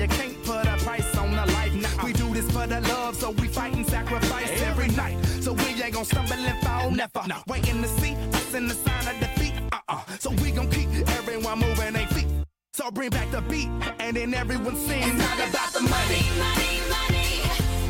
You 0.00 0.08
can't 0.08 0.42
put 0.44 0.66
a 0.66 0.76
price 0.78 1.16
on 1.16 1.30
a 1.34 1.46
life. 1.46 1.74
Nah, 1.74 2.04
we 2.04 2.12
do 2.12 2.32
this 2.32 2.48
for 2.50 2.66
the 2.66 2.80
love, 2.82 3.16
so 3.16 3.30
we 3.30 3.48
fight 3.48 3.74
and 3.74 3.86
sacrifice 3.86 4.50
every 4.62 4.88
night. 4.88 5.16
So 5.40 5.52
we 5.52 5.82
ain't 5.82 5.92
gonna 5.92 6.04
stumble 6.04 6.34
and 6.34 6.58
fall, 6.64 6.90
never. 6.90 7.22
Waiting 7.46 7.82
to 7.82 7.88
see 7.88 8.14
us 8.32 8.54
in 8.54 8.68
the 8.68 8.74
sign 8.74 9.08
of 9.14 9.20
defeat. 9.20 9.54
Uh-uh. 9.72 10.02
So 10.18 10.30
we 10.30 10.52
gon' 10.52 10.70
keep 10.70 10.88
everyone 11.18 11.58
moving 11.60 11.94
their 11.94 12.06
feet. 12.08 12.26
So 12.72 12.90
bring 12.90 13.10
back 13.10 13.30
the 13.30 13.40
beat, 13.42 13.68
and 13.98 14.16
then 14.16 14.34
everyone 14.34 14.76
sings. 14.76 15.18
Not 15.18 15.38
about 15.48 15.72
the 15.72 15.80
money. 15.80 16.22
money, 16.38 16.72
money. 16.96 17.42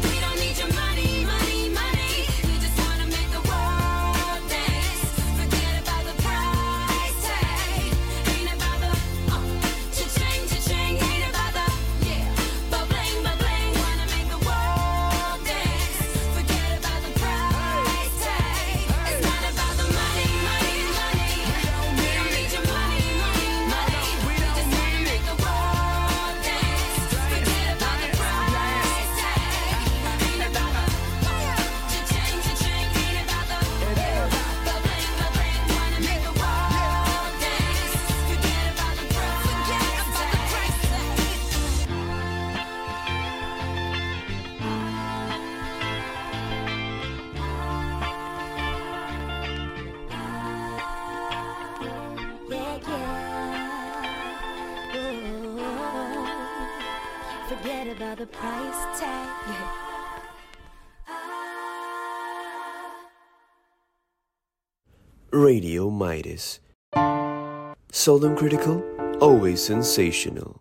We 0.09 0.21
don't 0.21 0.39
need 0.41 0.57
your 0.59 0.73
money, 0.73 1.25
money, 1.27 1.27
money. 1.27 1.58
Radio 65.49 65.89
Midas. 65.89 66.61
Solemn 67.91 68.37
Critical, 68.37 68.85
always 69.19 69.63
sensational. 69.63 70.61